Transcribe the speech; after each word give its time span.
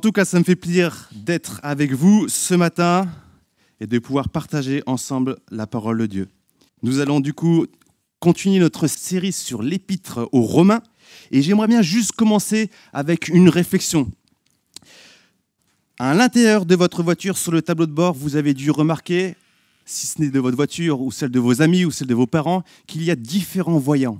tout 0.00 0.12
cas, 0.12 0.24
ça 0.24 0.38
me 0.38 0.44
fait 0.44 0.56
plaisir 0.56 1.10
d'être 1.12 1.60
avec 1.62 1.92
vous 1.92 2.26
ce 2.28 2.54
matin 2.54 3.06
et 3.80 3.86
de 3.86 3.98
pouvoir 3.98 4.30
partager 4.30 4.82
ensemble 4.86 5.36
la 5.50 5.66
parole 5.66 5.98
de 5.98 6.06
Dieu. 6.06 6.28
Nous 6.82 7.00
allons 7.00 7.20
du 7.20 7.34
coup 7.34 7.66
continuer 8.18 8.60
notre 8.60 8.86
série 8.86 9.32
sur 9.32 9.62
l'épître 9.62 10.26
aux 10.32 10.40
Romains 10.40 10.82
et 11.30 11.42
j'aimerais 11.42 11.68
bien 11.68 11.82
juste 11.82 12.12
commencer 12.12 12.70
avec 12.94 13.28
une 13.28 13.50
réflexion. 13.50 14.10
À 15.98 16.14
l'intérieur 16.14 16.64
de 16.64 16.74
votre 16.74 17.02
voiture, 17.02 17.36
sur 17.36 17.52
le 17.52 17.60
tableau 17.60 17.84
de 17.84 17.92
bord, 17.92 18.14
vous 18.14 18.36
avez 18.36 18.54
dû 18.54 18.70
remarquer, 18.70 19.36
si 19.84 20.06
ce 20.06 20.22
n'est 20.22 20.30
de 20.30 20.40
votre 20.40 20.56
voiture 20.56 21.02
ou 21.02 21.12
celle 21.12 21.30
de 21.30 21.40
vos 21.40 21.60
amis 21.60 21.84
ou 21.84 21.90
celle 21.90 22.08
de 22.08 22.14
vos 22.14 22.26
parents, 22.26 22.62
qu'il 22.86 23.04
y 23.04 23.10
a 23.10 23.16
différents 23.16 23.78
voyants. 23.78 24.18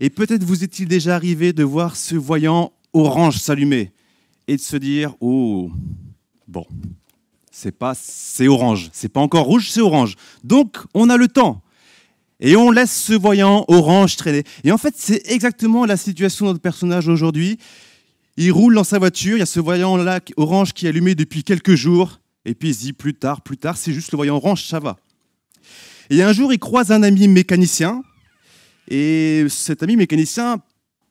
Et 0.00 0.10
peut-être 0.10 0.42
vous 0.42 0.64
est-il 0.64 0.88
déjà 0.88 1.14
arrivé 1.14 1.52
de 1.52 1.62
voir 1.62 1.94
ce 1.94 2.16
voyant 2.16 2.72
orange 2.92 3.38
s'allumer 3.38 3.92
et 4.48 4.56
de 4.56 4.60
se 4.60 4.76
dire 4.76 5.14
oh 5.20 5.70
bon 6.48 6.66
c'est 7.50 7.76
pas 7.76 7.94
c'est 7.94 8.48
orange 8.48 8.90
c'est 8.92 9.08
pas 9.08 9.20
encore 9.20 9.44
rouge 9.44 9.70
c'est 9.70 9.80
orange. 9.80 10.16
Donc 10.42 10.76
on 10.94 11.10
a 11.10 11.16
le 11.16 11.28
temps. 11.28 11.60
Et 12.40 12.56
on 12.56 12.72
laisse 12.72 12.92
ce 12.92 13.12
voyant 13.12 13.64
orange 13.68 14.16
traîner. 14.16 14.42
Et 14.64 14.72
en 14.72 14.78
fait 14.78 14.94
c'est 14.98 15.22
exactement 15.30 15.86
la 15.86 15.96
situation 15.96 16.46
de 16.46 16.50
notre 16.50 16.60
personnage 16.60 17.08
aujourd'hui. 17.08 17.58
Il 18.36 18.50
roule 18.50 18.74
dans 18.74 18.84
sa 18.84 18.98
voiture 18.98 19.36
il 19.36 19.40
y 19.40 19.42
a 19.42 19.46
ce 19.46 19.60
voyant 19.60 19.96
là 19.96 20.20
orange 20.36 20.72
qui 20.72 20.86
est 20.86 20.88
allumé 20.88 21.14
depuis 21.14 21.44
quelques 21.44 21.74
jours. 21.74 22.20
Et 22.44 22.54
puis 22.54 22.70
il 22.70 22.74
se 22.74 22.80
dit 22.80 22.92
plus 22.92 23.14
tard 23.14 23.40
plus 23.40 23.56
tard 23.56 23.76
c'est 23.76 23.92
juste 23.92 24.12
le 24.12 24.16
voyant 24.16 24.36
orange 24.36 24.66
ça 24.66 24.80
va. 24.80 24.96
Et 26.10 26.22
un 26.22 26.32
jour 26.32 26.52
il 26.52 26.58
croise 26.58 26.90
un 26.90 27.02
ami 27.02 27.28
mécanicien. 27.28 28.02
Et 28.88 29.46
cet 29.48 29.82
ami 29.82 29.96
mécanicien 29.96 30.60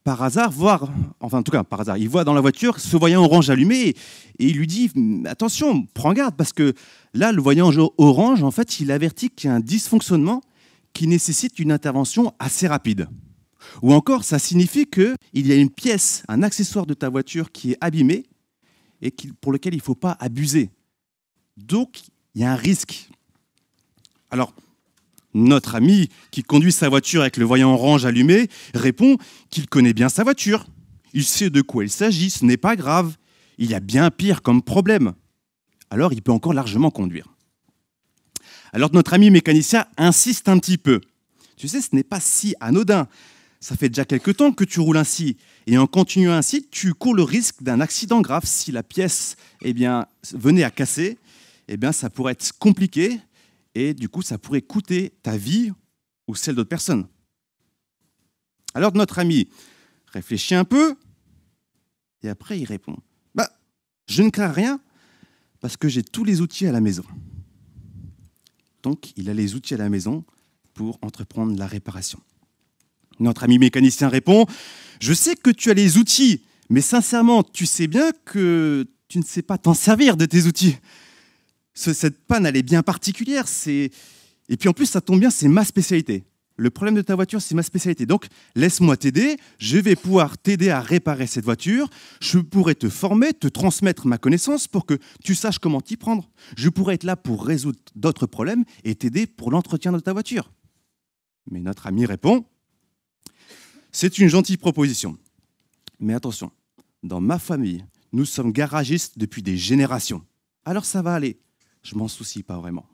par 0.03 0.21
hasard, 0.21 0.51
voir, 0.51 0.91
enfin 1.19 1.39
en 1.39 1.43
tout 1.43 1.51
cas 1.51 1.63
par 1.63 1.81
hasard, 1.81 1.97
il 1.97 2.09
voit 2.09 2.23
dans 2.23 2.33
la 2.33 2.41
voiture 2.41 2.79
ce 2.79 2.97
voyant 2.97 3.23
orange 3.23 3.49
allumé 3.49 3.89
et, 3.89 3.95
il 4.39 4.57
lui 4.57 4.67
dit 4.67 4.91
attention, 5.25 5.85
prends 5.93 6.13
garde 6.13 6.35
parce 6.35 6.51
que 6.51 6.73
là 7.13 7.31
le 7.31 7.41
voyant 7.41 7.71
orange 7.97 8.43
en 8.43 8.51
fait 8.51 8.79
il 8.79 8.91
avertit 8.91 9.29
qu'il 9.29 9.49
y 9.49 9.53
a 9.53 9.55
un 9.55 9.59
dysfonctionnement 9.61 10.41
qui 10.93 11.07
nécessite 11.07 11.57
une 11.59 11.71
intervention 11.71 12.33
assez 12.39 12.67
rapide. 12.67 13.07
Ou 13.81 13.93
encore 13.93 14.25
ça 14.25 14.39
signifie 14.39 14.85
qu'il 14.87 15.15
y 15.33 15.51
a 15.51 15.55
une 15.55 15.69
pièce, 15.69 16.23
un 16.27 16.43
accessoire 16.43 16.85
de 16.85 16.93
ta 16.93 17.09
voiture 17.09 17.51
qui 17.51 17.71
est 17.71 17.77
abîmé 17.79 18.25
et 19.01 19.13
pour 19.39 19.53
lequel 19.53 19.73
il 19.73 19.77
ne 19.77 19.83
faut 19.83 19.95
pas 19.95 20.17
abuser. 20.19 20.69
Donc 21.55 22.01
il 22.35 22.41
y 22.41 22.43
a 22.43 22.51
un 22.51 22.57
risque. 22.57 23.09
Alors 24.31 24.53
notre 25.33 25.75
ami 25.75 26.09
qui 26.31 26.43
conduit 26.43 26.71
sa 26.71 26.89
voiture 26.89 27.21
avec 27.21 27.37
le 27.37 27.45
voyant 27.45 27.73
orange 27.73 28.05
allumé 28.05 28.49
répond 28.73 29.17
qu'il 29.49 29.67
connaît 29.67 29.93
bien 29.93 30.09
sa 30.09 30.23
voiture. 30.23 30.65
Il 31.13 31.23
sait 31.23 31.49
de 31.49 31.61
quoi 31.61 31.83
il 31.83 31.89
s'agit, 31.89 32.29
ce 32.29 32.45
n'est 32.45 32.57
pas 32.57 32.75
grave. 32.75 33.15
Il 33.57 33.69
y 33.69 33.75
a 33.75 33.79
bien 33.79 34.09
pire 34.11 34.41
comme 34.41 34.61
problème. 34.61 35.13
Alors 35.89 36.13
il 36.13 36.21
peut 36.21 36.31
encore 36.31 36.53
largement 36.53 36.91
conduire. 36.91 37.27
Alors 38.71 38.89
notre 38.93 39.13
ami 39.13 39.29
mécanicien 39.29 39.85
insiste 39.97 40.49
un 40.49 40.57
petit 40.57 40.77
peu. 40.77 41.01
Tu 41.55 41.67
sais, 41.67 41.81
ce 41.81 41.89
n'est 41.95 42.03
pas 42.03 42.19
si 42.19 42.55
anodin. 42.59 43.07
Ça 43.59 43.77
fait 43.77 43.87
déjà 43.87 44.03
quelque 44.03 44.31
temps 44.31 44.51
que 44.51 44.65
tu 44.65 44.79
roules 44.79 44.97
ainsi. 44.97 45.37
Et 45.67 45.77
en 45.77 45.87
continuant 45.87 46.33
ainsi, 46.33 46.67
tu 46.69 46.93
cours 46.93 47.13
le 47.13 47.23
risque 47.23 47.63
d'un 47.63 47.79
accident 47.79 48.19
grave. 48.19 48.43
Si 48.45 48.71
la 48.71 48.83
pièce 48.83 49.37
eh 49.61 49.73
venait 50.33 50.63
à 50.63 50.71
casser, 50.71 51.17
eh 51.67 51.77
bien, 51.77 51.91
ça 51.91 52.09
pourrait 52.09 52.33
être 52.33 52.57
compliqué 52.57 53.19
et 53.75 53.93
du 53.93 54.09
coup, 54.09 54.21
ça 54.21 54.37
pourrait 54.37 54.61
coûter 54.61 55.13
ta 55.23 55.37
vie 55.37 55.71
ou 56.27 56.35
celle 56.35 56.55
d'autres 56.55 56.69
personnes. 56.69 57.07
Alors 58.73 58.93
notre 58.93 59.19
ami 59.19 59.49
réfléchit 60.07 60.55
un 60.55 60.63
peu 60.63 60.95
et 62.23 62.29
après 62.29 62.59
il 62.59 62.65
répond 62.65 62.95
bah, 63.35 63.49
Je 64.07 64.23
ne 64.23 64.29
crains 64.29 64.51
rien 64.51 64.79
parce 65.59 65.77
que 65.77 65.87
j'ai 65.87 66.03
tous 66.03 66.23
les 66.23 66.41
outils 66.41 66.67
à 66.67 66.71
la 66.71 66.81
maison. 66.81 67.03
Donc 68.81 69.13
il 69.15 69.29
a 69.29 69.33
les 69.33 69.55
outils 69.55 69.73
à 69.73 69.77
la 69.77 69.89
maison 69.89 70.25
pour 70.73 70.97
entreprendre 71.01 71.57
la 71.57 71.67
réparation. 71.67 72.19
Notre 73.19 73.43
ami 73.43 73.59
mécanicien 73.59 74.09
répond 74.09 74.45
Je 74.99 75.13
sais 75.13 75.35
que 75.35 75.51
tu 75.51 75.69
as 75.69 75.75
les 75.75 75.97
outils, 75.97 76.43
mais 76.69 76.81
sincèrement, 76.81 77.43
tu 77.43 77.65
sais 77.65 77.87
bien 77.87 78.11
que 78.25 78.87
tu 79.07 79.19
ne 79.19 79.23
sais 79.23 79.43
pas 79.43 79.59
t'en 79.59 79.75
servir 79.75 80.17
de 80.17 80.25
tes 80.25 80.45
outils 80.45 80.77
cette 81.73 82.25
panne, 82.25 82.45
elle 82.45 82.57
est 82.57 82.63
bien 82.63 82.83
particulière. 82.83 83.45
Et 83.67 84.57
puis 84.57 84.69
en 84.69 84.73
plus, 84.73 84.85
ça 84.85 85.01
tombe 85.01 85.19
bien, 85.19 85.29
c'est 85.29 85.47
ma 85.47 85.65
spécialité. 85.65 86.23
Le 86.55 86.69
problème 86.69 86.93
de 86.93 87.01
ta 87.01 87.15
voiture, 87.15 87.41
c'est 87.41 87.55
ma 87.55 87.63
spécialité. 87.63 88.05
Donc, 88.05 88.27
laisse-moi 88.55 88.95
t'aider. 88.95 89.37
Je 89.57 89.79
vais 89.79 89.95
pouvoir 89.95 90.37
t'aider 90.37 90.69
à 90.69 90.81
réparer 90.81 91.25
cette 91.25 91.43
voiture. 91.43 91.89
Je 92.21 92.37
pourrais 92.37 92.75
te 92.75 92.89
former, 92.89 93.33
te 93.33 93.47
transmettre 93.47 94.05
ma 94.05 94.19
connaissance 94.19 94.67
pour 94.67 94.85
que 94.85 94.99
tu 95.23 95.33
saches 95.33 95.57
comment 95.57 95.81
t'y 95.81 95.97
prendre. 95.97 96.29
Je 96.55 96.69
pourrais 96.69 96.95
être 96.95 97.05
là 97.05 97.15
pour 97.15 97.45
résoudre 97.45 97.79
d'autres 97.95 98.27
problèmes 98.27 98.65
et 98.83 98.93
t'aider 98.93 99.25
pour 99.25 99.49
l'entretien 99.49 99.91
de 99.91 99.99
ta 99.99 100.13
voiture. 100.13 100.51
Mais 101.49 101.59
notre 101.59 101.87
ami 101.87 102.05
répond 102.05 102.45
C'est 103.91 104.19
une 104.19 104.27
gentille 104.27 104.57
proposition. 104.57 105.17
Mais 105.99 106.13
attention, 106.13 106.51
dans 107.01 107.19
ma 107.19 107.39
famille, 107.39 107.83
nous 108.11 108.25
sommes 108.25 108.51
garagistes 108.51 109.17
depuis 109.17 109.41
des 109.41 109.57
générations. 109.57 110.23
Alors 110.65 110.85
ça 110.85 111.01
va 111.01 111.15
aller 111.15 111.39
je 111.83 111.95
m'en 111.95 112.07
soucie 112.07 112.43
pas 112.43 112.57
vraiment. 112.57 112.85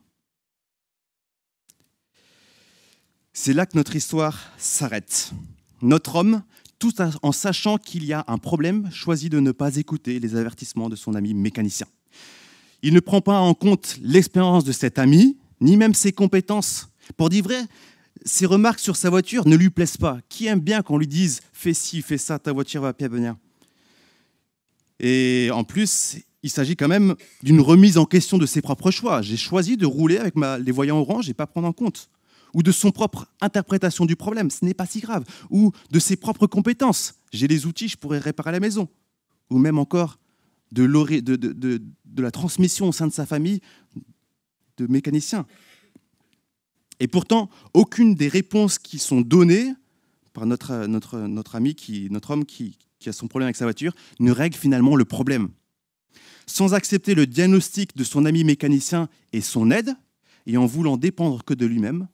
C'est 3.31 3.53
là 3.53 3.65
que 3.65 3.77
notre 3.77 3.95
histoire 3.95 4.51
s'arrête. 4.57 5.31
Notre 5.81 6.15
homme, 6.15 6.43
tout 6.77 6.93
en 7.21 7.31
sachant 7.31 7.77
qu'il 7.77 8.03
y 8.03 8.11
a 8.11 8.25
un 8.27 8.37
problème, 8.37 8.89
choisit 8.91 9.31
de 9.31 9.39
ne 9.39 9.51
pas 9.51 9.77
écouter 9.77 10.19
les 10.19 10.35
avertissements 10.35 10.89
de 10.89 10.95
son 10.95 11.13
ami 11.13 11.33
mécanicien. 11.33 11.87
Il 12.81 12.93
ne 12.93 12.99
prend 12.99 13.21
pas 13.21 13.39
en 13.39 13.53
compte 13.53 13.97
l'expérience 14.01 14.63
de 14.63 14.71
cet 14.71 14.99
ami, 14.99 15.37
ni 15.61 15.77
même 15.77 15.93
ses 15.93 16.11
compétences. 16.11 16.89
Pour 17.17 17.29
dire 17.29 17.43
vrai, 17.43 17.61
ses 18.25 18.45
remarques 18.45 18.79
sur 18.79 18.95
sa 18.95 19.09
voiture 19.09 19.47
ne 19.47 19.55
lui 19.55 19.69
plaisent 19.69 19.97
pas. 19.97 20.19
Qui 20.29 20.47
aime 20.47 20.59
bien 20.59 20.81
qu'on 20.81 20.97
lui 20.97 21.07
dise 21.07 21.41
fais 21.53 21.73
ci, 21.73 22.01
fais 22.01 22.17
ça, 22.17 22.39
ta 22.39 22.51
voiture 22.51 22.81
va 22.81 22.93
bien 22.93 23.07
venir 23.07 23.35
Et 24.99 25.49
en 25.53 25.63
plus, 25.63 26.17
il 26.43 26.49
s'agit 26.49 26.75
quand 26.75 26.87
même 26.87 27.15
d'une 27.43 27.59
remise 27.59 27.97
en 27.97 28.05
question 28.05 28.37
de 28.37 28.45
ses 28.45 28.61
propres 28.61 28.91
choix. 28.91 29.21
J'ai 29.21 29.37
choisi 29.37 29.77
de 29.77 29.85
rouler 29.85 30.17
avec 30.17 30.35
les 30.35 30.71
voyants 30.71 30.99
orange 30.99 31.29
et 31.29 31.33
pas 31.33 31.47
prendre 31.47 31.67
en 31.67 31.73
compte. 31.73 32.09
Ou 32.53 32.63
de 32.63 32.71
son 32.71 32.91
propre 32.91 33.27
interprétation 33.41 34.05
du 34.05 34.15
problème, 34.15 34.49
ce 34.49 34.65
n'est 34.65 34.73
pas 34.73 34.85
si 34.85 35.01
grave. 35.01 35.23
Ou 35.49 35.71
de 35.91 35.99
ses 35.99 36.15
propres 36.15 36.47
compétences. 36.47 37.15
J'ai 37.31 37.47
les 37.47 37.65
outils, 37.65 37.89
je 37.89 37.97
pourrais 37.97 38.19
réparer 38.19 38.51
la 38.51 38.59
maison. 38.59 38.87
Ou 39.49 39.57
même 39.57 39.77
encore 39.77 40.17
de, 40.71 40.83
la 42.17 42.31
transmission 42.31 42.87
au 42.87 42.91
sein 42.91 43.07
de 43.07 43.13
sa 43.13 43.25
famille 43.25 43.59
de 44.77 44.87
mécaniciens. 44.87 45.45
Et 47.01 47.07
pourtant, 47.07 47.49
aucune 47.73 48.15
des 48.15 48.27
réponses 48.27 48.79
qui 48.79 48.97
sont 48.97 49.21
données 49.21 49.73
par 50.33 50.45
notre, 50.45 50.85
notre, 50.85 51.19
notre 51.19 51.55
ami, 51.55 51.75
qui, 51.75 52.07
notre 52.11 52.31
homme 52.31 52.45
qui 52.45 52.77
a 53.05 53.13
son 53.13 53.27
problème 53.27 53.47
avec 53.47 53.57
sa 53.57 53.65
voiture, 53.65 53.93
ne 54.19 54.31
règle 54.31 54.55
finalement 54.55 54.95
le 54.95 55.05
problème 55.05 55.49
sans 56.49 56.73
accepter 56.73 57.13
le 57.13 57.27
diagnostic 57.27 57.95
de 57.95 58.03
son 58.03 58.25
ami 58.25 58.43
mécanicien 58.43 59.07
et 59.33 59.41
son 59.41 59.69
aide, 59.69 59.95
et 60.47 60.57
en 60.57 60.65
voulant 60.65 60.97
dépendre 60.97 61.43
que 61.43 61.53
de 61.53 61.67
lui-même, 61.67 62.07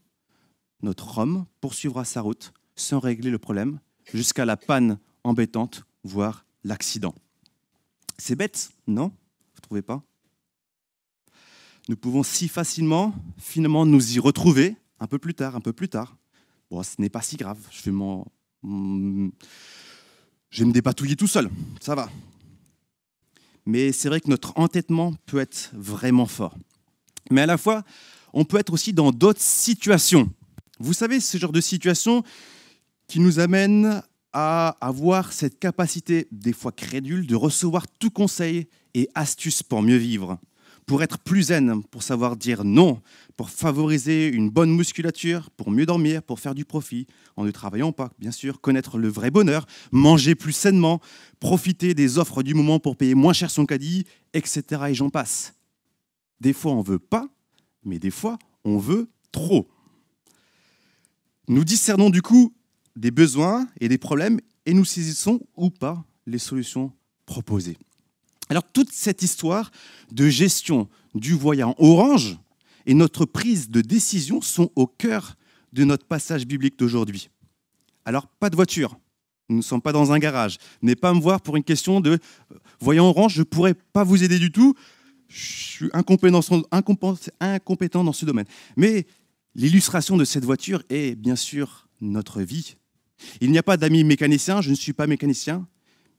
notre 0.81 1.19
homme 1.19 1.46
poursuivra 1.62 2.03
sa 2.03 2.19
route 2.19 2.51
sans 2.75 3.00
régler 3.00 3.31
le 3.31 3.40
problème 3.40 3.79
jusqu'à 4.13 4.44
la 4.44 4.57
panne 4.57 5.00
embêtante, 5.23 5.85
voire 6.03 6.46
l'accident. 6.66 7.16
C'est 8.18 8.35
bête, 8.35 8.72
non? 8.88 9.07
Vous 9.07 9.57
ne 9.57 9.62
trouvez 9.62 9.81
pas? 9.81 10.03
Nous 11.88 11.96
pouvons 11.96 12.23
si 12.23 12.50
facilement, 12.50 13.16
finalement, 13.38 13.85
nous 13.85 14.16
y 14.16 14.19
retrouver 14.19 14.75
un 15.00 15.07
peu 15.07 15.17
plus 15.17 15.34
tard, 15.34 15.55
un 15.55 15.61
peu 15.61 15.72
plus 15.72 15.88
tard. 15.88 16.17
Bon, 16.70 16.84
ce 16.84 16.96
n'est 16.99 17.09
pas 17.09 17.22
si 17.22 17.38
grave, 17.38 17.59
je 17.72 17.90
vais, 17.90 17.97
je 20.49 20.59
vais 20.59 20.66
me 20.66 20.73
dépatouiller 20.73 21.16
tout 21.16 21.28
seul, 21.28 21.49
ça 21.79 21.96
va 21.96 22.09
mais 23.66 23.91
c'est 23.91 24.09
vrai 24.09 24.22
que 24.22 24.29
notre 24.29 24.53
entêtement 24.58 25.14
peut 25.26 25.40
être 25.40 25.72
vraiment 25.73 26.26
fort. 26.26 26.56
Mais 27.32 27.41
à 27.41 27.46
la 27.46 27.58
fois, 27.58 27.84
on 28.34 28.46
peut 28.46 28.58
être 28.58 28.73
aussi 28.73 28.94
dans 28.94 29.12
d'autres 29.12 29.41
situations. 29.41 30.29
Vous 30.79 30.94
savez, 30.94 31.20
ce 31.20 31.38
genre 31.38 31.52
de 31.52 31.62
situation 31.62 32.23
qui 33.08 33.20
nous 33.20 33.40
amène 33.40 34.02
à 34.34 34.76
avoir 34.82 35.32
cette 35.32 35.59
capacité, 35.59 36.28
des 36.32 36.53
fois 36.53 36.72
crédule, 36.72 37.26
de 37.26 37.35
recevoir 37.35 37.88
tout 37.88 38.12
conseil 38.12 38.67
et 38.94 39.09
astuce 39.16 39.64
pour 39.64 39.82
mieux 39.82 39.96
vivre 39.96 40.38
pour 40.85 41.02
être 41.02 41.17
plus 41.17 41.43
zen, 41.43 41.84
pour 41.84 42.03
savoir 42.03 42.35
dire 42.35 42.64
non, 42.64 43.02
pour 43.37 43.49
favoriser 43.49 44.28
une 44.28 44.49
bonne 44.49 44.76
musculature, 44.76 45.49
pour 45.52 45.72
mieux 45.72 45.85
dormir, 45.85 46.22
pour 46.22 46.40
faire 46.40 46.53
du 46.53 46.64
profit, 46.64 47.08
en 47.35 47.43
ne 47.43 47.52
travaillant 47.52 47.91
pas, 47.91 48.11
bien 48.20 48.32
sûr, 48.32 48.61
connaître 48.61 48.97
le 48.97 49.08
vrai 49.08 49.32
bonheur, 49.32 49.66
manger 49.91 50.35
plus 50.35 50.53
sainement, 50.53 51.02
profiter 51.40 51.93
des 51.93 52.17
offres 52.17 52.43
du 52.43 52.53
moment 52.53 52.79
pour 52.79 52.97
payer 52.97 53.16
moins 53.16 53.34
cher 53.34 53.49
son 53.49 53.66
caddie, 53.66 54.05
etc. 54.34 54.64
Et 54.90 54.93
j'en 54.93 55.09
passe. 55.09 55.53
Des 56.40 56.53
fois, 56.53 56.73
on 56.73 56.82
veut 56.82 56.99
pas, 56.99 57.28
mais 57.84 57.99
des 57.99 58.11
fois, 58.11 58.38
on 58.64 58.78
veut 58.78 59.09
trop. 59.31 59.67
Nous 61.47 61.64
discernons 61.64 62.09
du 62.09 62.22
coup 62.22 62.53
des 62.96 63.11
besoins 63.11 63.67
et 63.79 63.88
des 63.88 63.97
problèmes 63.97 64.40
et 64.66 64.73
nous 64.73 64.85
saisissons 64.85 65.40
ou 65.55 65.70
pas 65.70 66.03
les 66.26 66.40
solutions 66.40 66.91
proposées. 67.26 67.78
Alors 68.49 68.63
toute 68.63 68.91
cette 68.91 69.21
histoire 69.21 69.71
de 70.11 70.29
gestion 70.29 70.87
du 71.13 71.33
voyant 71.33 71.75
orange 71.77 72.37
et 72.85 72.93
notre 72.93 73.25
prise 73.25 73.69
de 73.69 73.81
décision 73.81 74.41
sont 74.41 74.71
au 74.75 74.85
cœur 74.87 75.35
de 75.73 75.83
notre 75.83 76.05
passage 76.05 76.45
biblique 76.45 76.77
d'aujourd'hui. 76.77 77.29
Alors 78.05 78.27
pas 78.27 78.49
de 78.49 78.55
voiture, 78.55 78.97
nous 79.49 79.57
ne 79.57 79.61
sommes 79.61 79.81
pas 79.81 79.91
dans 79.91 80.11
un 80.11 80.19
garage, 80.19 80.57
n'est 80.81 80.95
pas 80.95 81.13
me 81.13 81.19
voir 81.19 81.41
pour 81.41 81.57
une 81.57 81.63
question 81.63 82.01
de 82.01 82.11
euh, 82.11 82.57
voyant 82.79 83.05
orange, 83.05 83.33
je 83.33 83.39
ne 83.39 83.45
pourrais 83.45 83.73
pas 83.73 84.03
vous 84.03 84.23
aider 84.23 84.39
du 84.39 84.51
tout, 84.51 84.75
je 85.27 85.43
suis 85.43 85.89
incompétent, 85.91 86.39
dans 88.03 88.13
ce 88.13 88.25
domaine. 88.25 88.45
Mais 88.77 89.07
l'illustration 89.55 90.17
de 90.17 90.25
cette 90.25 90.45
voiture 90.45 90.83
est 90.89 91.15
bien 91.15 91.35
sûr 91.35 91.87
notre 91.99 92.41
vie. 92.41 92.75
Il 93.41 93.51
n'y 93.51 93.57
a 93.57 93.63
pas 93.63 93.77
d'amis 93.77 94.03
mécanicien, 94.03 94.61
je 94.61 94.69
ne 94.69 94.75
suis 94.75 94.93
pas 94.93 95.07
mécanicien, 95.07 95.67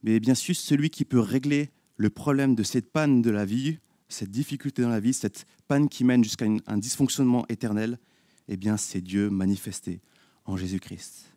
mais 0.02 0.18
bien 0.18 0.34
sûr 0.34 0.56
celui 0.56 0.90
qui 0.90 1.04
peut 1.04 1.20
régler 1.20 1.70
le 1.96 2.10
problème 2.10 2.54
de 2.54 2.62
cette 2.62 2.90
panne 2.90 3.22
de 3.22 3.30
la 3.30 3.44
vie, 3.44 3.78
cette 4.08 4.30
difficulté 4.30 4.82
dans 4.82 4.88
la 4.88 5.00
vie, 5.00 5.12
cette 5.12 5.46
panne 5.66 5.88
qui 5.88 6.04
mène 6.04 6.22
jusqu'à 6.22 6.46
un 6.66 6.76
dysfonctionnement 6.76 7.46
éternel, 7.48 7.98
eh 8.48 8.56
bien, 8.56 8.76
c'est 8.76 9.00
Dieu 9.00 9.30
manifesté 9.30 10.00
en 10.44 10.56
Jésus-Christ. 10.56 11.32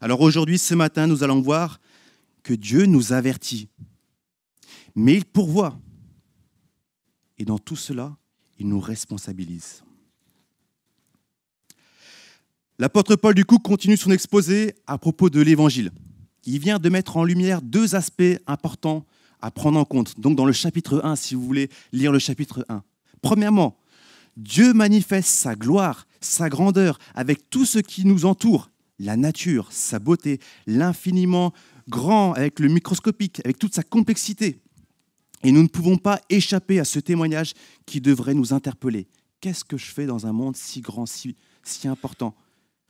Alors 0.00 0.20
aujourd'hui, 0.20 0.58
ce 0.58 0.74
matin, 0.74 1.06
nous 1.06 1.22
allons 1.22 1.40
voir 1.40 1.80
que 2.42 2.52
Dieu 2.52 2.86
nous 2.86 3.12
avertit, 3.12 3.68
mais 4.94 5.14
il 5.14 5.24
pourvoit. 5.24 5.78
Et 7.38 7.44
dans 7.44 7.58
tout 7.58 7.76
cela, 7.76 8.16
il 8.58 8.68
nous 8.68 8.80
responsabilise. 8.80 9.82
L'apôtre 12.78 13.16
Paul, 13.16 13.34
du 13.34 13.44
coup, 13.44 13.58
continue 13.58 13.96
son 13.96 14.10
exposé 14.10 14.74
à 14.86 14.98
propos 14.98 15.30
de 15.30 15.40
l'Évangile. 15.40 15.92
Il 16.44 16.58
vient 16.58 16.78
de 16.78 16.88
mettre 16.88 17.16
en 17.16 17.24
lumière 17.24 17.62
deux 17.62 17.94
aspects 17.94 18.22
importants 18.46 19.06
à 19.42 19.50
prendre 19.50 19.78
en 19.78 19.84
compte. 19.84 20.18
Donc 20.18 20.36
dans 20.36 20.46
le 20.46 20.52
chapitre 20.52 21.00
1, 21.04 21.16
si 21.16 21.34
vous 21.34 21.42
voulez 21.42 21.68
lire 21.92 22.12
le 22.12 22.18
chapitre 22.18 22.64
1. 22.68 22.82
Premièrement, 23.20 23.76
Dieu 24.36 24.72
manifeste 24.72 25.28
sa 25.28 25.54
gloire, 25.54 26.06
sa 26.20 26.48
grandeur 26.48 26.98
avec 27.14 27.50
tout 27.50 27.66
ce 27.66 27.78
qui 27.78 28.06
nous 28.06 28.24
entoure, 28.24 28.70
la 28.98 29.16
nature, 29.16 29.68
sa 29.70 29.98
beauté, 29.98 30.40
l'infiniment 30.66 31.52
grand 31.88 32.32
avec 32.32 32.60
le 32.60 32.68
microscopique, 32.68 33.40
avec 33.44 33.58
toute 33.58 33.74
sa 33.74 33.82
complexité. 33.82 34.60
Et 35.42 35.52
nous 35.52 35.62
ne 35.62 35.68
pouvons 35.68 35.96
pas 35.96 36.20
échapper 36.30 36.78
à 36.78 36.84
ce 36.84 37.00
témoignage 37.00 37.52
qui 37.84 38.00
devrait 38.00 38.34
nous 38.34 38.52
interpeller. 38.52 39.08
Qu'est-ce 39.40 39.64
que 39.64 39.76
je 39.76 39.86
fais 39.86 40.06
dans 40.06 40.26
un 40.26 40.32
monde 40.32 40.56
si 40.56 40.80
grand, 40.80 41.04
si, 41.06 41.34
important? 41.84 42.34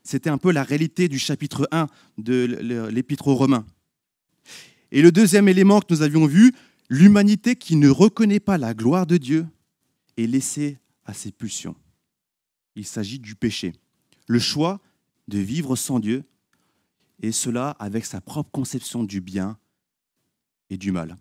C'était 0.04 0.28
un 0.28 0.36
peu 0.36 0.52
la 0.52 0.62
réalité 0.62 1.08
du 1.08 1.18
chapitre 1.18 1.66
1 1.72 1.86
de 2.18 2.88
l'épître 2.90 3.28
aux 3.28 3.34
Romains. 3.34 3.64
Et 4.92 5.00
le 5.00 5.10
deuxième 5.10 5.48
élément 5.48 5.80
que 5.80 5.86
nous 5.92 6.02
avions 6.02 6.26
vu, 6.26 6.52
l'humanité 6.90 7.56
qui 7.56 7.76
ne 7.76 7.88
reconnaît 7.88 8.40
pas 8.40 8.58
la 8.58 8.74
gloire 8.74 9.06
de 9.06 9.16
Dieu 9.16 9.46
est 10.18 10.26
laissée 10.26 10.78
à 11.06 11.14
ses 11.14 11.32
pulsions. 11.32 11.74
Il 12.76 12.84
s'agit 12.84 13.18
du 13.18 13.34
péché, 13.34 13.72
le 14.26 14.38
choix 14.38 14.80
de 15.28 15.38
vivre 15.38 15.76
sans 15.76 15.98
Dieu, 15.98 16.24
et 17.22 17.32
cela 17.32 17.70
avec 17.78 18.04
sa 18.04 18.20
propre 18.20 18.50
conception 18.50 19.02
du 19.02 19.22
bien 19.22 19.56
et 20.68 20.76
du 20.76 20.92
mal. 20.92 21.16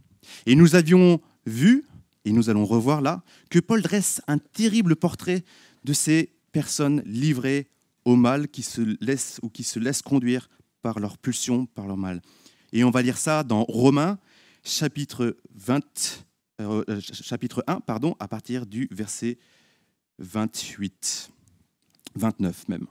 Et 0.45 0.55
nous 0.55 0.75
avions 0.75 1.21
vu, 1.45 1.87
et 2.25 2.33
nous 2.33 2.49
allons 2.49 2.65
revoir 2.65 3.01
là, 3.01 3.23
que 3.49 3.59
Paul 3.59 3.81
dresse 3.81 4.21
un 4.27 4.37
terrible 4.37 4.97
portrait 4.97 5.45
de 5.85 5.93
ces 5.93 6.33
personnes 6.51 7.01
livrées 7.05 7.69
au 8.03 8.17
mal 8.17 8.49
qui 8.49 8.63
se 8.63 8.97
laissent 8.99 9.39
ou 9.43 9.49
qui 9.49 9.63
se 9.63 9.79
laissent 9.79 10.01
conduire 10.01 10.49
par 10.81 10.99
leurs 10.99 11.17
pulsions, 11.17 11.67
par 11.67 11.87
leur 11.87 11.97
mal. 11.97 12.21
Et 12.73 12.83
on 12.83 12.91
va 12.91 13.01
lire 13.01 13.17
ça 13.17 13.43
dans 13.43 13.63
Romains, 13.63 14.17
chapitre, 14.63 15.37
20, 15.55 16.25
euh, 16.61 16.83
euh, 16.87 17.01
chapitre 17.01 17.63
1, 17.67 17.81
pardon, 17.81 18.15
à 18.19 18.27
partir 18.27 18.65
du 18.65 18.87
verset 18.91 19.37
28, 20.19 21.31
29 22.15 22.69
même. 22.69 22.87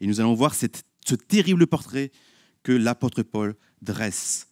Et 0.00 0.06
nous 0.06 0.20
allons 0.20 0.34
voir 0.34 0.54
ce 0.54 1.14
terrible 1.14 1.66
portrait 1.66 2.10
que 2.62 2.72
l'apôtre 2.72 3.22
Paul 3.22 3.56
dresse. 3.80 4.48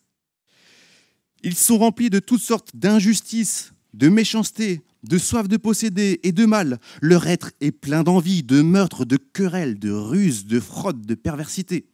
Ils 1.43 1.55
sont 1.55 1.79
remplis 1.79 2.11
de 2.11 2.19
toutes 2.19 2.41
sortes 2.41 2.75
d'injustices, 2.75 3.73
de 3.93 4.09
méchanceté, 4.09 4.83
de 5.05 5.19
soif 5.19 5.47
de 5.47 5.57
posséder 5.57 6.21
et 6.23 6.33
de 6.33 6.47
mal. 6.47 6.81
Leur 7.01 7.27
être 7.27 7.53
est 7.61 7.71
plein 7.71 8.03
d'envie, 8.03 8.43
de 8.43 8.63
meurtre, 8.63 9.05
de 9.05 9.17
querelles, 9.17 9.79
de 9.79 9.91
ruses, 9.91 10.47
de 10.47 10.59
fraude, 10.59 11.07
de 11.07 11.15
perversité 11.15 11.87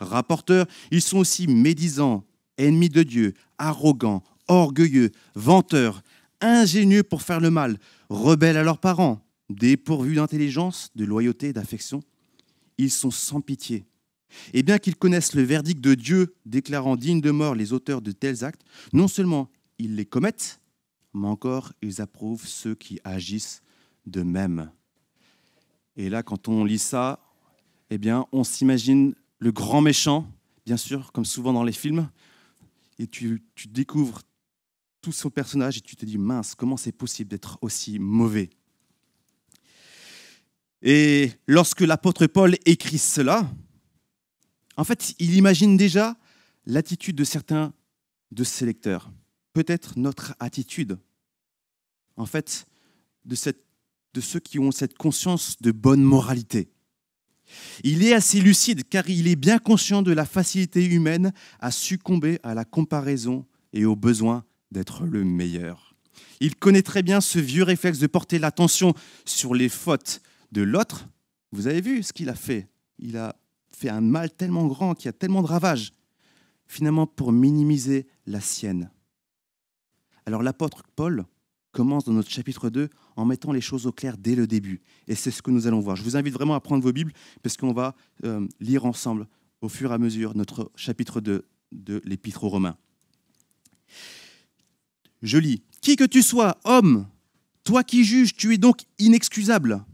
rapporteurs, 0.00 0.66
ils 0.90 1.02
sont 1.02 1.18
aussi 1.18 1.46
médisants, 1.46 2.24
ennemis 2.58 2.88
de 2.88 3.02
Dieu, 3.02 3.34
arrogants, 3.58 4.22
orgueilleux, 4.48 5.10
vanteurs, 5.34 6.02
ingénieux 6.40 7.02
pour 7.02 7.22
faire 7.22 7.40
le 7.40 7.50
mal, 7.50 7.78
rebelles 8.08 8.56
à 8.56 8.62
leurs 8.62 8.78
parents, 8.78 9.24
dépourvus 9.48 10.16
d'intelligence, 10.16 10.90
de 10.94 11.04
loyauté 11.04 11.52
d'affection. 11.52 12.02
Ils 12.78 12.90
sont 12.90 13.10
sans 13.10 13.40
pitié. 13.40 13.84
Et 14.52 14.62
bien 14.62 14.78
qu'ils 14.78 14.96
connaissent 14.96 15.34
le 15.34 15.42
verdict 15.42 15.80
de 15.80 15.94
Dieu 15.94 16.34
déclarant 16.46 16.96
dignes 16.96 17.20
de 17.20 17.30
mort 17.30 17.54
les 17.54 17.72
auteurs 17.72 18.00
de 18.00 18.12
tels 18.12 18.44
actes, 18.44 18.62
non 18.92 19.08
seulement 19.08 19.50
ils 19.78 19.96
les 19.96 20.06
commettent, 20.06 20.60
mais 21.14 21.26
encore 21.26 21.72
ils 21.82 22.00
approuvent 22.00 22.46
ceux 22.46 22.74
qui 22.74 23.00
agissent 23.04 23.62
de 24.06 24.22
même. 24.22 24.70
Et 25.96 26.08
là, 26.08 26.22
quand 26.22 26.48
on 26.48 26.64
lit 26.64 26.78
ça, 26.78 27.20
eh 27.90 27.98
bien, 27.98 28.26
on 28.32 28.44
s'imagine 28.44 29.14
le 29.40 29.52
grand 29.52 29.80
méchant, 29.80 30.30
bien 30.66 30.76
sûr, 30.76 31.12
comme 31.12 31.24
souvent 31.24 31.52
dans 31.52 31.64
les 31.64 31.72
films, 31.72 32.08
et 32.98 33.06
tu, 33.06 33.42
découvres 33.68 34.22
tout 35.00 35.12
son 35.12 35.30
personnage 35.30 35.78
et 35.78 35.80
tu 35.80 35.96
te 35.96 36.04
dis, 36.04 36.18
mince, 36.18 36.54
comment 36.54 36.76
c'est 36.76 36.92
possible 36.92 37.30
d'être 37.30 37.58
aussi 37.62 37.98
mauvais? 37.98 38.50
Et 40.82 41.32
lorsque 41.46 41.80
l'apôtre 41.80 42.26
Paul 42.26 42.56
écrit 42.66 42.98
cela, 42.98 43.50
en 44.76 44.84
fait, 44.84 45.14
il 45.18 45.34
imagine 45.34 45.76
déjà 45.76 46.16
l'attitude 46.66 47.16
de 47.16 47.24
certains 47.24 47.72
de 48.30 48.44
ses 48.44 48.66
lecteurs, 48.66 49.10
peut-être 49.54 49.98
notre 49.98 50.34
attitude, 50.38 50.98
en 52.16 52.26
fait, 52.26 52.66
de, 53.24 53.34
cette, 53.34 53.64
de 54.12 54.20
ceux 54.20 54.40
qui 54.40 54.58
ont 54.58 54.70
cette 54.70 54.96
conscience 54.96 55.60
de 55.60 55.72
bonne 55.72 56.02
moralité. 56.02 56.70
Il 57.84 58.04
est 58.04 58.12
assez 58.12 58.40
lucide 58.40 58.82
car 58.88 59.08
il 59.08 59.28
est 59.28 59.36
bien 59.36 59.58
conscient 59.58 60.02
de 60.02 60.12
la 60.12 60.24
facilité 60.24 60.84
humaine 60.84 61.32
à 61.60 61.70
succomber 61.70 62.38
à 62.42 62.54
la 62.54 62.64
comparaison 62.64 63.46
et 63.72 63.84
au 63.84 63.96
besoin 63.96 64.44
d'être 64.70 65.04
le 65.04 65.24
meilleur. 65.24 65.94
Il 66.40 66.56
connaît 66.56 66.82
très 66.82 67.02
bien 67.02 67.20
ce 67.20 67.38
vieux 67.38 67.62
réflexe 67.62 67.98
de 67.98 68.06
porter 68.06 68.38
l'attention 68.38 68.94
sur 69.24 69.54
les 69.54 69.68
fautes 69.68 70.22
de 70.52 70.62
l'autre. 70.62 71.08
Vous 71.52 71.66
avez 71.66 71.80
vu 71.80 72.02
ce 72.02 72.12
qu'il 72.12 72.28
a 72.28 72.34
fait 72.34 72.68
Il 72.98 73.16
a 73.16 73.36
fait 73.70 73.88
un 73.88 74.00
mal 74.00 74.30
tellement 74.30 74.66
grand, 74.66 74.94
qui 74.94 75.08
a 75.08 75.12
tellement 75.12 75.42
de 75.42 75.46
ravages, 75.46 75.92
finalement 76.66 77.06
pour 77.06 77.32
minimiser 77.32 78.06
la 78.26 78.40
sienne. 78.40 78.90
Alors 80.26 80.42
l'apôtre 80.42 80.82
Paul 80.96 81.24
commence 81.72 82.04
dans 82.04 82.12
notre 82.12 82.30
chapitre 82.30 82.68
2 82.68 82.90
en 83.16 83.24
mettant 83.24 83.52
les 83.52 83.60
choses 83.60 83.86
au 83.86 83.92
clair 83.92 84.16
dès 84.16 84.34
le 84.34 84.46
début. 84.46 84.80
Et 85.08 85.14
c'est 85.14 85.30
ce 85.30 85.42
que 85.42 85.50
nous 85.50 85.66
allons 85.66 85.80
voir. 85.80 85.96
Je 85.96 86.02
vous 86.02 86.16
invite 86.16 86.34
vraiment 86.34 86.54
à 86.54 86.60
prendre 86.60 86.82
vos 86.82 86.92
Bibles 86.92 87.12
parce 87.42 87.56
qu'on 87.56 87.72
va 87.72 87.94
euh, 88.24 88.46
lire 88.60 88.84
ensemble 88.84 89.26
au 89.60 89.68
fur 89.68 89.90
et 89.90 89.94
à 89.94 89.98
mesure 89.98 90.36
notre 90.36 90.70
chapitre 90.74 91.20
2 91.20 91.44
de 91.72 92.02
l'Épître 92.04 92.44
aux 92.44 92.48
Romains. 92.48 92.76
Je 95.22 95.38
lis 95.38 95.62
Qui 95.80 95.96
que 95.96 96.04
tu 96.04 96.22
sois, 96.22 96.58
homme, 96.64 97.06
toi 97.64 97.84
qui 97.84 98.04
juges, 98.04 98.34
tu 98.34 98.54
es 98.54 98.58
donc 98.58 98.82
inexcusable. 98.98 99.84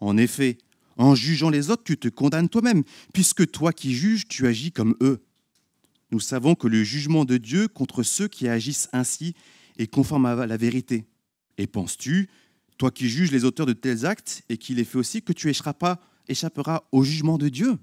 En 0.00 0.16
effet, 0.16 0.58
en 0.96 1.14
jugeant 1.14 1.50
les 1.50 1.70
autres, 1.70 1.84
tu 1.84 1.96
te 1.96 2.08
condamnes 2.08 2.48
toi-même, 2.48 2.82
puisque 3.12 3.50
toi 3.50 3.72
qui 3.72 3.94
juges, 3.94 4.26
tu 4.28 4.46
agis 4.46 4.72
comme 4.72 4.96
eux. 5.00 5.22
Nous 6.10 6.20
savons 6.20 6.54
que 6.54 6.68
le 6.68 6.84
jugement 6.84 7.24
de 7.24 7.38
Dieu 7.38 7.68
contre 7.68 8.02
ceux 8.02 8.28
qui 8.28 8.48
agissent 8.48 8.88
ainsi 8.92 9.34
est 9.78 9.86
conforme 9.86 10.26
à 10.26 10.46
la 10.46 10.56
vérité. 10.56 11.06
Et 11.58 11.66
penses-tu, 11.66 12.28
toi 12.82 12.90
qui 12.90 13.08
juges 13.08 13.30
les 13.30 13.44
auteurs 13.44 13.64
de 13.64 13.74
tels 13.74 14.06
actes 14.06 14.42
et 14.48 14.58
qui 14.58 14.74
les 14.74 14.82
fais 14.82 14.98
aussi, 14.98 15.22
que 15.22 15.32
tu 15.32 15.48
échapperas, 15.48 16.00
au 16.90 17.04
jugement 17.04 17.38
de 17.38 17.48
Dieu 17.48 17.78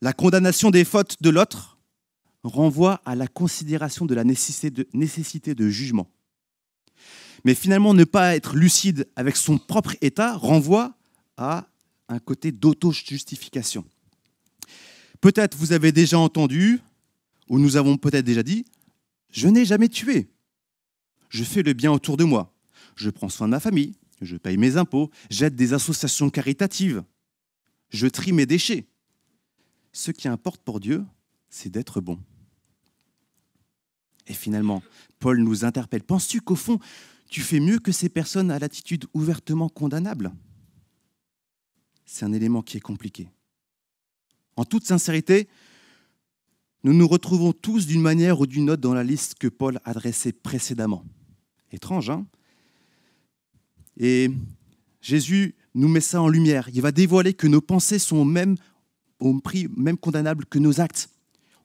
La 0.00 0.12
condamnation 0.12 0.70
des 0.70 0.84
fautes 0.84 1.20
de 1.20 1.30
l'autre 1.30 1.80
renvoie 2.44 3.02
à 3.04 3.16
la 3.16 3.26
considération 3.26 4.06
de 4.06 4.14
la 4.14 4.22
nécessité 4.22 4.70
de, 4.70 4.86
nécessité 4.92 5.56
de 5.56 5.68
jugement. 5.68 6.08
Mais 7.44 7.56
finalement, 7.56 7.92
ne 7.92 8.04
pas 8.04 8.36
être 8.36 8.54
lucide 8.54 9.08
avec 9.16 9.34
son 9.34 9.58
propre 9.58 9.96
état 10.00 10.36
renvoie 10.36 10.96
à 11.36 11.66
un 12.08 12.20
côté 12.20 12.52
d'auto-justification. 12.52 13.84
Peut-être 15.20 15.56
vous 15.56 15.72
avez 15.72 15.90
déjà 15.90 16.16
entendu, 16.16 16.80
ou 17.50 17.58
nous 17.58 17.76
avons 17.76 17.98
peut-être 17.98 18.24
déjà 18.24 18.44
dit, 18.44 18.64
je 19.30 19.48
n'ai 19.48 19.64
jamais 19.66 19.88
tué. 19.88 20.30
Je 21.28 21.44
fais 21.44 21.62
le 21.62 21.72
bien 21.72 21.92
autour 21.92 22.16
de 22.16 22.24
moi. 22.24 22.54
Je 22.94 23.10
prends 23.10 23.28
soin 23.28 23.48
de 23.48 23.50
ma 23.50 23.60
famille. 23.60 23.96
Je 24.20 24.36
paye 24.36 24.56
mes 24.56 24.76
impôts. 24.76 25.10
J'aide 25.30 25.56
des 25.56 25.74
associations 25.74 26.30
caritatives. 26.30 27.02
Je 27.90 28.06
trie 28.06 28.32
mes 28.32 28.46
déchets. 28.46 28.86
ce 29.92 30.12
qui 30.12 30.28
importe 30.28 30.62
pour 30.62 30.78
Dieu, 30.78 31.04
c'est 31.48 31.68
d'être 31.68 32.00
bon. 32.00 32.20
Et 34.28 34.34
finalement, 34.34 34.80
Paul 35.18 35.40
nous 35.40 35.64
interpelle. 35.64 36.04
Penses-tu 36.04 36.40
qu'au 36.40 36.54
fond, 36.54 36.78
tu 37.28 37.40
fais 37.40 37.58
mieux 37.58 37.80
que 37.80 37.90
ces 37.90 38.08
personnes 38.08 38.52
à 38.52 38.60
l'attitude 38.60 39.06
ouvertement 39.12 39.68
condamnable? 39.68 40.32
C'est 42.06 42.24
un 42.24 42.32
élément 42.32 42.62
qui 42.62 42.76
est 42.76 42.80
compliqué. 42.80 43.28
En 44.54 44.64
toute 44.64 44.86
sincérité, 44.86 45.48
nous 46.82 46.94
nous 46.94 47.08
retrouvons 47.08 47.52
tous 47.52 47.86
d'une 47.86 48.00
manière 48.00 48.40
ou 48.40 48.46
d'une 48.46 48.70
autre 48.70 48.82
dans 48.82 48.94
la 48.94 49.04
liste 49.04 49.34
que 49.34 49.48
Paul 49.48 49.80
adressait 49.84 50.32
précédemment. 50.32 51.04
Étrange, 51.72 52.10
hein? 52.10 52.26
Et 53.98 54.30
Jésus 55.00 55.54
nous 55.74 55.88
met 55.88 56.00
ça 56.00 56.22
en 56.22 56.28
lumière. 56.28 56.68
Il 56.72 56.80
va 56.80 56.90
dévoiler 56.92 57.34
que 57.34 57.46
nos 57.46 57.60
pensées 57.60 57.98
sont 57.98 58.24
même 58.24 58.56
au 59.18 59.38
prix 59.40 59.68
même 59.76 59.98
condamnables 59.98 60.46
que 60.46 60.58
nos 60.58 60.80
actes. 60.80 61.10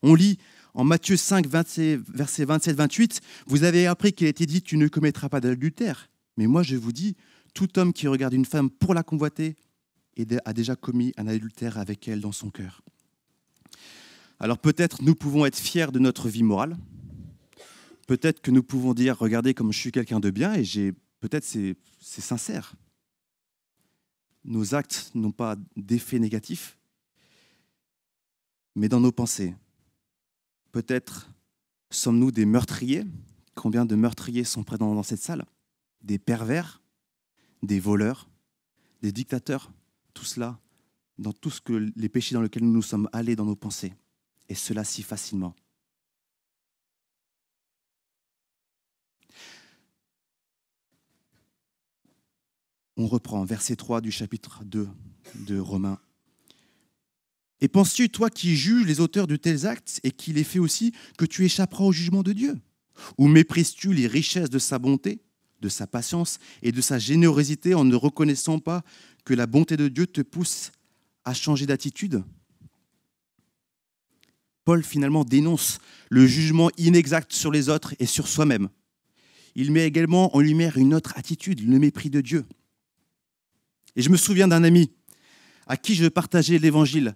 On 0.01 0.13
lit 0.13 0.37
en 0.73 0.83
Matthieu 0.83 1.15
5, 1.15 1.47
versets 1.47 1.97
27-28, 1.97 3.21
vous 3.47 3.63
avez 3.63 3.87
appris 3.87 4.11
qu'il 4.11 4.27
a 4.27 4.29
été 4.29 4.45
dit, 4.45 4.61
tu 4.61 4.75
ne 4.75 4.89
commettras 4.89 5.29
pas 5.29 5.39
d'adultère. 5.39 6.09
Mais 6.35 6.47
moi, 6.47 6.63
je 6.63 6.75
vous 6.75 6.91
dis, 6.91 7.15
tout 7.53 7.79
homme 7.79 7.93
qui 7.93 8.09
regarde 8.09 8.33
une 8.33 8.43
femme 8.43 8.69
pour 8.69 8.93
la 8.93 9.01
convoiter 9.01 9.55
a 10.43 10.53
déjà 10.53 10.75
commis 10.75 11.13
un 11.15 11.27
adultère 11.27 11.77
avec 11.77 12.09
elle 12.09 12.19
dans 12.19 12.33
son 12.33 12.49
cœur. 12.49 12.81
Alors 14.39 14.57
peut-être 14.57 15.01
nous 15.01 15.15
pouvons 15.15 15.45
être 15.45 15.57
fiers 15.57 15.91
de 15.91 15.99
notre 15.99 16.27
vie 16.27 16.43
morale. 16.43 16.77
Peut-être 18.07 18.41
que 18.41 18.51
nous 18.51 18.63
pouvons 18.63 18.93
dire, 18.93 19.17
regardez 19.17 19.53
comme 19.53 19.71
je 19.71 19.79
suis 19.79 19.91
quelqu'un 19.91 20.19
de 20.19 20.29
bien 20.29 20.53
et 20.53 20.63
j'ai 20.63 20.93
peut-être 21.19 21.43
c'est 21.43 21.75
sincère. 21.99 22.75
Nos 24.43 24.75
actes 24.75 25.11
n'ont 25.15 25.31
pas 25.31 25.55
d'effet 25.75 26.19
négatif, 26.19 26.77
mais 28.75 28.89
dans 28.89 28.99
nos 28.99 29.11
pensées, 29.11 29.55
peut-être 30.71 31.31
sommes-nous 31.89 32.31
des 32.31 32.45
meurtriers. 32.45 33.03
Combien 33.55 33.85
de 33.85 33.95
meurtriers 33.95 34.43
sont 34.43 34.63
présents 34.63 34.93
dans 34.93 35.01
cette 35.01 35.21
salle? 35.21 35.45
Des 36.03 36.19
pervers, 36.19 36.81
des 37.63 37.79
voleurs, 37.79 38.29
des 39.01 39.11
dictateurs, 39.11 39.71
tout 40.13 40.25
cela 40.25 40.59
dans 41.17 41.31
tout 41.31 41.49
ce 41.49 41.61
que 41.61 41.91
les 41.95 42.09
péchés 42.09 42.35
dans 42.35 42.41
lesquels 42.41 42.63
nous 42.63 42.73
nous 42.73 42.81
sommes 42.81 43.09
allés 43.13 43.35
dans 43.35 43.45
nos 43.45 43.55
pensées 43.55 43.93
et 44.49 44.55
cela 44.55 44.83
si 44.83 45.03
facilement. 45.03 45.55
On 52.97 53.07
reprend 53.07 53.43
verset 53.43 53.75
3 53.75 54.01
du 54.01 54.11
chapitre 54.11 54.63
2 54.63 54.87
de 55.35 55.59
Romains. 55.59 55.99
Et 57.61 57.67
penses-tu, 57.67 58.09
toi 58.09 58.29
qui 58.29 58.55
juges 58.55 58.85
les 58.85 58.99
auteurs 58.99 59.27
de 59.27 59.35
tels 59.35 59.65
actes 59.65 59.99
et 60.03 60.11
qui 60.11 60.33
les 60.33 60.43
fais 60.43 60.59
aussi, 60.59 60.93
que 61.17 61.25
tu 61.25 61.43
échapperas 61.45 61.83
au 61.83 61.91
jugement 61.91 62.23
de 62.23 62.33
Dieu? 62.33 62.57
Ou 63.17 63.27
méprises-tu 63.27 63.93
les 63.93 64.07
richesses 64.07 64.49
de 64.49 64.59
sa 64.59 64.79
bonté, 64.79 65.21
de 65.61 65.69
sa 65.69 65.87
patience 65.87 66.39
et 66.61 66.71
de 66.71 66.81
sa 66.81 66.99
générosité 66.99 67.73
en 67.73 67.83
ne 67.83 67.95
reconnaissant 67.95 68.59
pas 68.59 68.83
que 69.25 69.33
la 69.33 69.47
bonté 69.47 69.77
de 69.77 69.87
Dieu 69.87 70.07
te 70.07 70.21
pousse 70.21 70.71
à 71.23 71.33
changer 71.33 71.65
d'attitude? 71.65 72.23
Paul 74.65 74.83
finalement 74.83 75.23
dénonce 75.23 75.79
le 76.09 76.27
jugement 76.27 76.69
inexact 76.77 77.31
sur 77.31 77.51
les 77.51 77.69
autres 77.69 77.95
et 77.99 78.05
sur 78.05 78.27
soi-même. 78.27 78.69
Il 79.55 79.71
met 79.71 79.85
également 79.85 80.35
en 80.35 80.41
lumière 80.41 80.77
une 80.77 80.93
autre 80.93 81.13
attitude, 81.15 81.65
le 81.65 81.79
mépris 81.79 82.09
de 82.09 82.19
Dieu. 82.19 82.45
Et 83.95 84.01
je 84.01 84.09
me 84.09 84.17
souviens 84.17 84.47
d'un 84.47 84.63
ami 84.63 84.91
à 85.67 85.77
qui 85.77 85.95
je 85.95 86.07
partageais 86.07 86.57
l'évangile. 86.57 87.15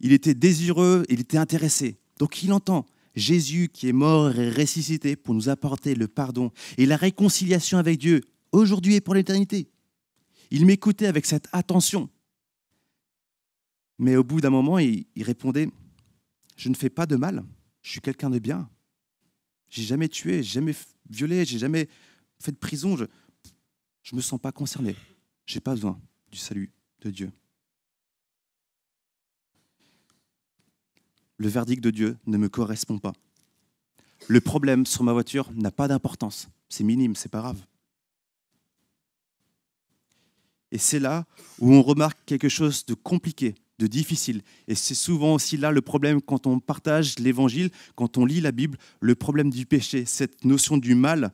Il 0.00 0.12
était 0.12 0.34
désireux, 0.34 1.04
il 1.08 1.20
était 1.20 1.38
intéressé. 1.38 1.96
Donc 2.18 2.42
il 2.42 2.52
entend 2.52 2.84
Jésus 3.14 3.70
qui 3.72 3.88
est 3.88 3.92
mort 3.92 4.38
et 4.38 4.50
ressuscité 4.50 5.16
pour 5.16 5.34
nous 5.34 5.48
apporter 5.48 5.94
le 5.94 6.08
pardon 6.08 6.50
et 6.76 6.86
la 6.86 6.96
réconciliation 6.96 7.78
avec 7.78 7.98
Dieu 7.98 8.22
aujourd'hui 8.50 8.96
et 8.96 9.00
pour 9.00 9.14
l'éternité. 9.14 9.68
Il 10.50 10.66
m'écoutait 10.66 11.06
avec 11.06 11.26
cette 11.26 11.48
attention. 11.52 12.10
Mais 13.98 14.16
au 14.16 14.24
bout 14.24 14.40
d'un 14.40 14.50
moment, 14.50 14.78
il, 14.78 15.06
répondait 15.20 15.68
je 16.56 16.68
ne 16.68 16.74
fais 16.74 16.90
pas 16.90 17.06
de 17.06 17.16
mal, 17.16 17.44
je 17.82 17.90
suis 17.90 18.00
quelqu'un 18.00 18.30
de 18.30 18.38
bien. 18.38 18.68
J'ai 19.68 19.82
jamais 19.82 20.08
tué, 20.08 20.42
j'ai 20.42 20.60
jamais 20.60 20.74
violé, 21.08 21.44
j'ai 21.44 21.58
jamais 21.58 21.88
fait 22.38 22.52
de 22.52 22.58
prison. 22.58 22.96
Je 22.96 23.04
ne 24.12 24.16
me 24.16 24.20
sens 24.20 24.40
pas 24.40 24.52
concerné. 24.52 24.96
J'ai 25.46 25.60
pas 25.60 25.74
besoin 25.74 26.00
du 26.30 26.38
salut 26.38 26.70
de 27.00 27.10
Dieu. 27.10 27.32
Le 31.38 31.48
verdict 31.48 31.82
de 31.82 31.90
Dieu 31.90 32.18
ne 32.26 32.36
me 32.36 32.48
correspond 32.48 32.98
pas. 32.98 33.14
Le 34.28 34.40
problème 34.40 34.86
sur 34.86 35.02
ma 35.02 35.12
voiture 35.12 35.50
n'a 35.52 35.72
pas 35.72 35.88
d'importance. 35.88 36.48
C'est 36.68 36.84
minime, 36.84 37.16
c'est 37.16 37.30
pas 37.30 37.40
grave. 37.40 37.60
Et 40.70 40.78
c'est 40.78 41.00
là 41.00 41.26
où 41.58 41.72
on 41.74 41.82
remarque 41.82 42.18
quelque 42.24 42.48
chose 42.48 42.86
de 42.86 42.94
compliqué 42.94 43.54
difficile. 43.86 44.42
Et 44.68 44.74
c'est 44.74 44.94
souvent 44.94 45.34
aussi 45.34 45.56
là 45.56 45.70
le 45.70 45.80
problème 45.80 46.20
quand 46.20 46.46
on 46.46 46.60
partage 46.60 47.18
l'évangile, 47.18 47.70
quand 47.94 48.18
on 48.18 48.24
lit 48.24 48.40
la 48.40 48.52
Bible, 48.52 48.78
le 49.00 49.14
problème 49.14 49.50
du 49.50 49.66
péché, 49.66 50.04
cette 50.04 50.44
notion 50.44 50.76
du 50.76 50.94
mal 50.94 51.32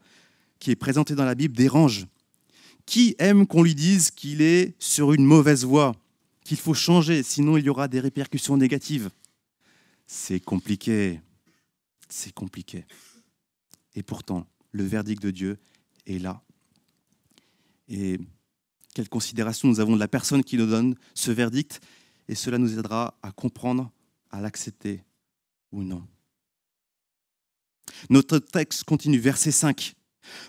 qui 0.59 0.71
est 0.71 0.77
présentée 0.77 1.15
dans 1.15 1.25
la 1.25 1.35
Bible 1.35 1.57
dérange. 1.57 2.07
Qui 2.87 3.15
aime 3.19 3.47
qu'on 3.47 3.63
lui 3.63 3.75
dise 3.75 4.11
qu'il 4.11 4.41
est 4.41 4.75
sur 4.79 5.13
une 5.13 5.25
mauvaise 5.25 5.65
voie, 5.65 5.95
qu'il 6.45 6.57
faut 6.57 6.75
changer, 6.75 7.23
sinon 7.23 7.57
il 7.57 7.65
y 7.65 7.69
aura 7.69 7.87
des 7.87 8.01
répercussions 8.01 8.57
négatives? 8.57 9.11
C'est 10.07 10.41
compliqué. 10.41 11.21
C'est 12.09 12.33
compliqué. 12.33 12.87
Et 13.95 14.03
pourtant, 14.03 14.47
le 14.73 14.85
verdict 14.85 15.23
de 15.23 15.31
Dieu 15.31 15.59
est 16.07 16.19
là. 16.19 16.43
Et 17.89 18.19
quelle 18.95 19.09
considération 19.09 19.69
nous 19.69 19.81
avons 19.81 19.95
de 19.95 20.01
la 20.01 20.09
personne 20.09 20.43
qui 20.43 20.57
nous 20.57 20.67
donne 20.67 20.95
ce 21.15 21.31
verdict 21.31 21.81
et 22.29 22.35
cela 22.35 22.59
nous 22.59 22.79
aidera 22.79 23.19
à 23.23 23.33
comprendre, 23.33 23.91
à 24.31 24.41
l'accepter 24.41 25.03
ou 25.73 25.83
non. 25.83 26.07
Notre 28.11 28.39
texte 28.39 28.85
continue, 28.85 29.19
verset 29.19 29.51
5. 29.51 29.95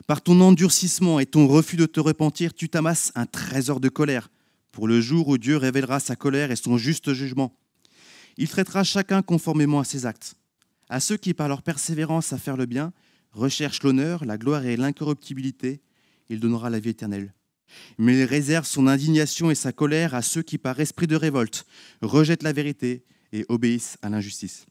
Par 0.08 0.22
ton 0.22 0.40
endurcissement 0.42 1.20
et 1.20 1.26
ton 1.26 1.48
refus 1.48 1.78
de 1.78 1.86
te 1.86 2.00
repentir, 2.00 2.54
tu 2.54 2.70
t'amasses 2.70 3.12
un 3.16 3.26
trésor 3.26 3.80
de 3.80 3.90
colère 3.90 4.30
pour 4.72 4.88
le 4.88 5.02
jour 5.02 5.30
où 5.30 5.38
Dieu 5.38 5.58
révélera 5.58 6.00
sa 6.00 6.16
colère 6.16 6.52
et 6.52 6.56
son 6.56 6.78
juste 6.78 7.14
jugement. 7.14 7.56
Il 8.38 8.50
traitera 8.50 8.84
chacun 8.84 9.22
conformément 9.22 9.80
à 9.80 9.84
ses 9.84 10.06
actes. 10.06 10.36
À 10.90 11.00
ceux 11.00 11.18
qui, 11.18 11.34
par 11.34 11.48
leur 11.48 11.62
persévérance 11.62 12.34
à 12.34 12.38
faire 12.38 12.58
le 12.58 12.66
bien, 12.66 12.94
recherchent 13.32 13.84
l'honneur, 13.84 14.26
la 14.26 14.38
gloire 14.38 14.66
et 14.66 14.76
l'incorruptibilité, 14.76 15.82
il 16.30 16.40
donnera 16.40 16.70
la 16.70 16.80
vie 16.80 16.90
éternelle 16.90 17.34
mais 17.98 18.20
il 18.20 18.24
réserve 18.24 18.66
son 18.66 18.88
indignation 18.88 19.52
et 19.52 19.56
sa 19.56 19.72
colère 19.72 20.16
à 20.16 20.22
ceux 20.22 20.42
qui, 20.42 20.58
par 20.58 20.80
esprit 20.80 21.08
de 21.08 21.16
révolte, 21.16 21.66
rejettent 22.02 22.44
la 22.44 22.54
vérité 22.54 23.04
et 23.32 23.46
obéissent 23.50 23.98
à 24.02 24.10
l'injustice. 24.10 24.66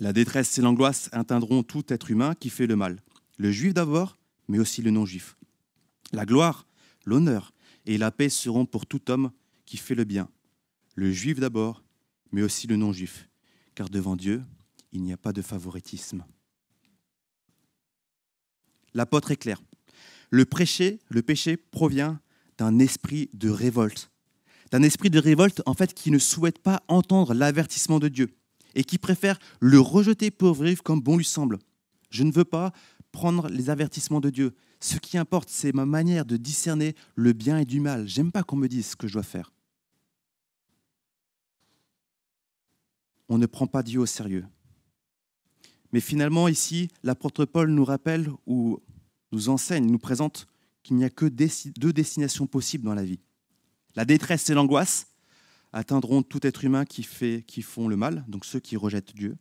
La 0.00 0.12
détresse 0.12 0.56
et 0.58 0.62
l'angoisse 0.62 1.08
atteindront 1.12 1.62
tout 1.62 1.84
être 1.88 2.10
humain 2.10 2.34
qui 2.38 2.50
fait 2.50 2.66
le 2.66 2.76
mal, 2.76 3.02
le 3.36 3.50
juif 3.50 3.74
d'abord, 3.74 4.16
mais 4.48 4.58
aussi 4.58 4.82
le 4.82 4.90
non-juif. 4.90 5.36
La 6.12 6.24
gloire, 6.24 6.66
l'honneur 7.04 7.52
et 7.86 7.98
la 7.98 8.10
paix 8.10 8.28
seront 8.28 8.66
pour 8.66 8.86
tout 8.86 9.10
homme 9.10 9.30
qui 9.66 9.76
fait 9.76 9.94
le 9.94 10.04
bien, 10.04 10.28
le 10.94 11.12
juif 11.12 11.40
d'abord, 11.40 11.82
mais 12.32 12.42
aussi 12.42 12.66
le 12.66 12.76
non-juif, 12.76 13.28
car 13.74 13.88
devant 13.88 14.16
Dieu, 14.16 14.42
il 14.92 15.02
n'y 15.02 15.12
a 15.12 15.16
pas 15.16 15.32
de 15.32 15.42
favoritisme. 15.42 16.24
L'apôtre 18.94 19.30
est 19.30 19.36
clair. 19.36 19.60
Le 20.30 20.44
péché, 20.44 21.00
le 21.08 21.22
péché 21.22 21.56
provient 21.56 22.20
d'un 22.58 22.78
esprit 22.78 23.30
de 23.32 23.48
révolte. 23.48 24.10
D'un 24.70 24.82
esprit 24.82 25.10
de 25.10 25.18
révolte, 25.18 25.62
en 25.64 25.74
fait, 25.74 25.94
qui 25.94 26.10
ne 26.10 26.18
souhaite 26.18 26.58
pas 26.58 26.82
entendre 26.88 27.32
l'avertissement 27.32 27.98
de 27.98 28.08
Dieu 28.08 28.28
et 28.74 28.84
qui 28.84 28.98
préfère 28.98 29.38
le 29.60 29.80
rejeter 29.80 30.30
pour 30.30 30.54
vivre 30.54 30.82
comme 30.82 31.00
bon 31.00 31.16
lui 31.16 31.24
semble. 31.24 31.58
Je 32.10 32.22
ne 32.22 32.32
veux 32.32 32.44
pas 32.44 32.72
prendre 33.12 33.48
les 33.48 33.70
avertissements 33.70 34.20
de 34.20 34.30
Dieu. 34.30 34.54
Ce 34.80 34.98
qui 34.98 35.16
importe, 35.18 35.48
c'est 35.48 35.74
ma 35.74 35.86
manière 35.86 36.24
de 36.24 36.36
discerner 36.36 36.94
le 37.14 37.32
bien 37.32 37.58
et 37.58 37.64
du 37.64 37.80
mal. 37.80 38.06
J'aime 38.06 38.30
pas 38.30 38.42
qu'on 38.42 38.56
me 38.56 38.68
dise 38.68 38.88
ce 38.88 38.96
que 38.96 39.08
je 39.08 39.14
dois 39.14 39.22
faire. 39.22 39.52
On 43.28 43.38
ne 43.38 43.46
prend 43.46 43.66
pas 43.66 43.82
Dieu 43.82 44.00
au 44.00 44.06
sérieux. 44.06 44.46
Mais 45.92 46.00
finalement, 46.00 46.48
ici, 46.48 46.88
l'apôtre 47.02 47.44
Paul 47.46 47.70
nous 47.70 47.84
rappelle, 47.84 48.30
ou 48.46 48.80
nous 49.32 49.48
enseigne, 49.48 49.90
nous 49.90 49.98
présente 49.98 50.46
qu'il 50.82 50.96
n'y 50.96 51.04
a 51.04 51.10
que 51.10 51.26
deux 51.26 51.92
destinations 51.92 52.46
possibles 52.46 52.84
dans 52.84 52.94
la 52.94 53.04
vie. 53.04 53.20
La 53.94 54.04
détresse 54.04 54.48
et 54.48 54.54
l'angoisse 54.54 55.08
atteindront 55.72 56.22
tout 56.22 56.46
être 56.46 56.64
humain 56.64 56.84
qui, 56.84 57.02
fait, 57.02 57.44
font 57.62 57.88
le 57.88 57.96
mal, 57.96 58.24
donc 58.28 58.44
ceux 58.44 58.60
qui 58.60 58.76
rejettent 58.76 59.14
Dieu. 59.14 59.36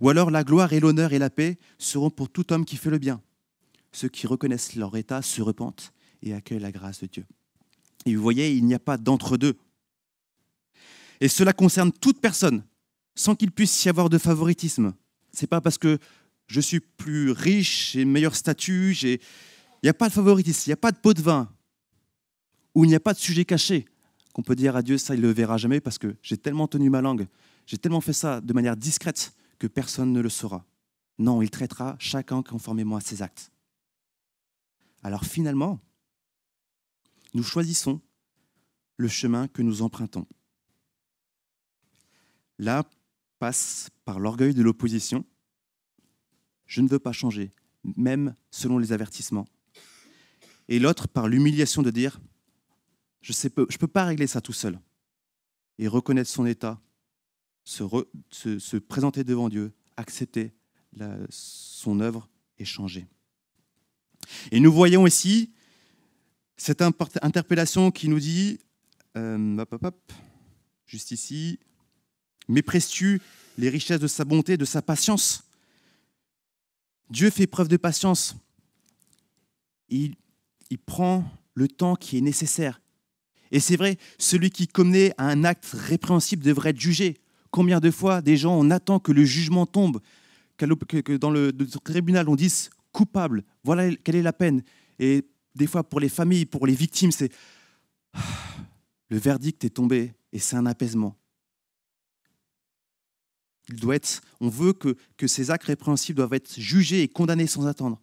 Ou 0.00 0.08
alors 0.08 0.30
la 0.30 0.44
gloire 0.44 0.72
et 0.72 0.80
l'honneur 0.80 1.12
et 1.12 1.18
la 1.18 1.30
paix 1.30 1.58
seront 1.78 2.10
pour 2.10 2.28
tout 2.28 2.52
homme 2.52 2.64
qui 2.64 2.76
fait 2.76 2.90
le 2.90 2.98
bien. 2.98 3.20
Ceux 3.92 4.08
qui 4.08 4.26
reconnaissent 4.26 4.74
leur 4.74 4.96
état 4.96 5.22
se 5.22 5.42
repentent 5.42 5.92
et 6.22 6.34
accueillent 6.34 6.60
la 6.60 6.72
grâce 6.72 7.00
de 7.00 7.06
Dieu. 7.06 7.26
Et 8.06 8.14
vous 8.16 8.22
voyez, 8.22 8.52
il 8.54 8.64
n'y 8.64 8.74
a 8.74 8.78
pas 8.78 8.96
d'entre-deux. 8.96 9.56
Et 11.20 11.28
cela 11.28 11.52
concerne 11.52 11.92
toute 11.92 12.20
personne, 12.20 12.64
sans 13.14 13.36
qu'il 13.36 13.52
puisse 13.52 13.84
y 13.84 13.88
avoir 13.88 14.08
de 14.08 14.18
favoritisme. 14.18 14.94
C'est 15.32 15.46
pas 15.46 15.60
parce 15.60 15.78
que 15.78 15.98
je 16.52 16.60
suis 16.60 16.80
plus 16.80 17.30
riche, 17.30 17.92
j'ai 17.92 18.04
meilleur 18.04 18.36
statut, 18.36 18.94
il 19.02 19.18
n'y 19.82 19.88
a 19.88 19.94
pas 19.94 20.10
de 20.10 20.12
favoritisme, 20.12 20.64
il 20.66 20.68
n'y 20.68 20.74
a 20.74 20.76
pas 20.76 20.92
de 20.92 20.98
pot 20.98 21.14
de 21.14 21.22
vin, 21.22 21.50
ou 22.74 22.84
il 22.84 22.88
n'y 22.88 22.94
a 22.94 23.00
pas 23.00 23.14
de 23.14 23.18
sujet 23.18 23.46
caché 23.46 23.86
qu'on 24.34 24.42
peut 24.42 24.54
dire 24.54 24.76
à 24.76 24.82
Dieu, 24.82 24.98
ça 24.98 25.14
il 25.14 25.22
ne 25.22 25.26
le 25.26 25.32
verra 25.32 25.56
jamais 25.56 25.80
parce 25.80 25.96
que 25.96 26.14
j'ai 26.22 26.36
tellement 26.36 26.68
tenu 26.68 26.90
ma 26.90 27.00
langue, 27.00 27.26
j'ai 27.66 27.78
tellement 27.78 28.02
fait 28.02 28.12
ça 28.12 28.42
de 28.42 28.52
manière 28.52 28.76
discrète 28.76 29.32
que 29.58 29.66
personne 29.66 30.12
ne 30.12 30.20
le 30.20 30.28
saura. 30.28 30.66
Non, 31.18 31.40
il 31.40 31.50
traitera 31.50 31.96
chacun 31.98 32.42
conformément 32.42 32.96
à 32.96 33.00
ses 33.00 33.22
actes. 33.22 33.50
Alors 35.02 35.24
finalement, 35.24 35.80
nous 37.32 37.42
choisissons 37.42 38.00
le 38.98 39.08
chemin 39.08 39.48
que 39.48 39.62
nous 39.62 39.80
empruntons. 39.80 40.26
Là 42.58 42.84
passe 43.38 43.88
par 44.04 44.20
l'orgueil 44.20 44.52
de 44.52 44.62
l'opposition. 44.62 45.24
Je 46.72 46.80
ne 46.80 46.88
veux 46.88 46.98
pas 46.98 47.12
changer, 47.12 47.50
même 47.98 48.34
selon 48.50 48.78
les 48.78 48.94
avertissements. 48.94 49.46
Et 50.68 50.78
l'autre 50.78 51.06
par 51.06 51.28
l'humiliation 51.28 51.82
de 51.82 51.90
dire, 51.90 52.18
je 53.20 53.34
ne 53.44 53.48
peux, 53.50 53.86
pas 53.86 54.06
régler 54.06 54.26
ça 54.26 54.40
tout 54.40 54.54
seul. 54.54 54.80
Et 55.78 55.86
reconnaître 55.86 56.30
son 56.30 56.46
état, 56.46 56.80
se, 57.64 57.84
se, 58.30 58.76
présenter 58.78 59.22
devant 59.22 59.50
Dieu, 59.50 59.74
accepter 59.98 60.54
son 61.28 62.00
œuvre 62.00 62.26
et 62.58 62.64
changer. 62.64 63.06
Et 64.50 64.58
nous 64.58 64.72
voyons 64.72 65.06
ici 65.06 65.52
cette 66.56 66.80
interpellation 66.80 67.90
qui 67.90 68.08
nous 68.08 68.18
dit, 68.18 68.60
euh, 69.18 69.62
juste 70.86 71.10
ici, 71.10 71.58
Mépresses-tu 72.48 73.20
les 73.58 73.68
richesses 73.68 74.00
de 74.00 74.06
sa 74.06 74.24
bonté, 74.24 74.56
de 74.56 74.64
sa 74.64 74.80
patience? 74.80 75.44
Dieu 77.12 77.28
fait 77.28 77.46
preuve 77.46 77.68
de 77.68 77.76
patience. 77.76 78.36
Il, 79.90 80.16
prend 80.86 81.24
le 81.54 81.68
temps 81.68 81.94
qui 81.94 82.16
est 82.16 82.22
nécessaire. 82.22 82.80
Et 83.50 83.60
c'est 83.60 83.76
vrai, 83.76 83.98
celui 84.18 84.50
qui 84.50 84.66
commet 84.66 85.12
un 85.18 85.44
acte 85.44 85.66
répréhensible 85.74 86.42
devrait 86.42 86.70
être 86.70 86.80
jugé. 86.80 87.18
Combien 87.50 87.80
de 87.80 87.90
fois 87.90 88.22
des 88.22 88.38
gens, 88.38 88.58
on 88.58 88.70
attend 88.70 88.98
que 88.98 89.12
le 89.12 89.24
jugement 89.24 89.66
tombe, 89.66 90.00
que 90.56 91.16
dans 91.16 91.30
le 91.30 91.52
tribunal 91.84 92.30
on 92.30 92.34
dise 92.34 92.70
coupable, 92.92 93.44
voilà 93.62 93.94
quelle 93.96 94.16
est 94.16 94.22
la 94.22 94.32
peine. 94.32 94.62
Et 94.98 95.26
des 95.54 95.66
fois 95.66 95.84
pour 95.84 96.00
les 96.00 96.08
familles, 96.08 96.46
pour 96.46 96.66
les 96.66 96.74
victimes, 96.74 97.12
c'est 97.12 97.30
le 99.10 99.18
verdict 99.18 99.62
est 99.64 99.70
tombé 99.70 100.14
et 100.32 100.38
c'est 100.38 100.56
un 100.56 100.64
apaisement. 100.64 101.14
Il 103.68 103.76
doit 103.76 103.96
être, 103.96 104.20
on 104.40 104.48
veut 104.48 104.72
que, 104.72 104.96
que 105.16 105.26
ces 105.26 105.50
actes 105.50 105.64
répréhensibles 105.64 106.16
doivent 106.16 106.34
être 106.34 106.58
jugés 106.58 107.02
et 107.02 107.08
condamnés 107.08 107.46
sans 107.46 107.66
attendre. 107.66 108.00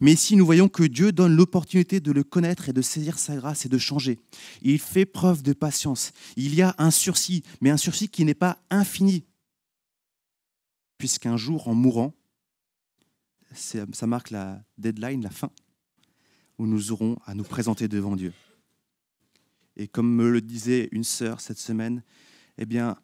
Mais 0.00 0.12
ici, 0.12 0.36
nous 0.36 0.44
voyons 0.44 0.68
que 0.68 0.82
Dieu 0.82 1.12
donne 1.12 1.36
l'opportunité 1.36 2.00
de 2.00 2.12
le 2.12 2.24
connaître 2.24 2.68
et 2.68 2.72
de 2.72 2.82
saisir 2.82 3.18
sa 3.18 3.36
grâce 3.36 3.66
et 3.66 3.68
de 3.68 3.78
changer. 3.78 4.18
Il 4.62 4.78
fait 4.78 5.06
preuve 5.06 5.42
de 5.42 5.52
patience. 5.52 6.12
Il 6.36 6.54
y 6.54 6.62
a 6.62 6.74
un 6.78 6.90
sursis, 6.90 7.42
mais 7.60 7.70
un 7.70 7.76
sursis 7.76 8.08
qui 8.08 8.24
n'est 8.24 8.34
pas 8.34 8.58
infini. 8.70 9.24
Puisqu'un 10.98 11.36
jour, 11.36 11.68
en 11.68 11.74
mourant, 11.74 12.14
ça 13.54 14.06
marque 14.06 14.30
la 14.30 14.62
deadline, 14.78 15.22
la 15.22 15.30
fin, 15.30 15.50
où 16.58 16.66
nous 16.66 16.92
aurons 16.92 17.18
à 17.24 17.34
nous 17.34 17.44
présenter 17.44 17.88
devant 17.88 18.16
Dieu. 18.16 18.32
Et 19.76 19.88
comme 19.88 20.12
me 20.12 20.30
le 20.30 20.40
disait 20.40 20.88
une 20.92 21.04
sœur 21.04 21.40
cette 21.40 21.58
semaine, 21.58 22.02
eh 22.58 22.66
bien, 22.66 22.98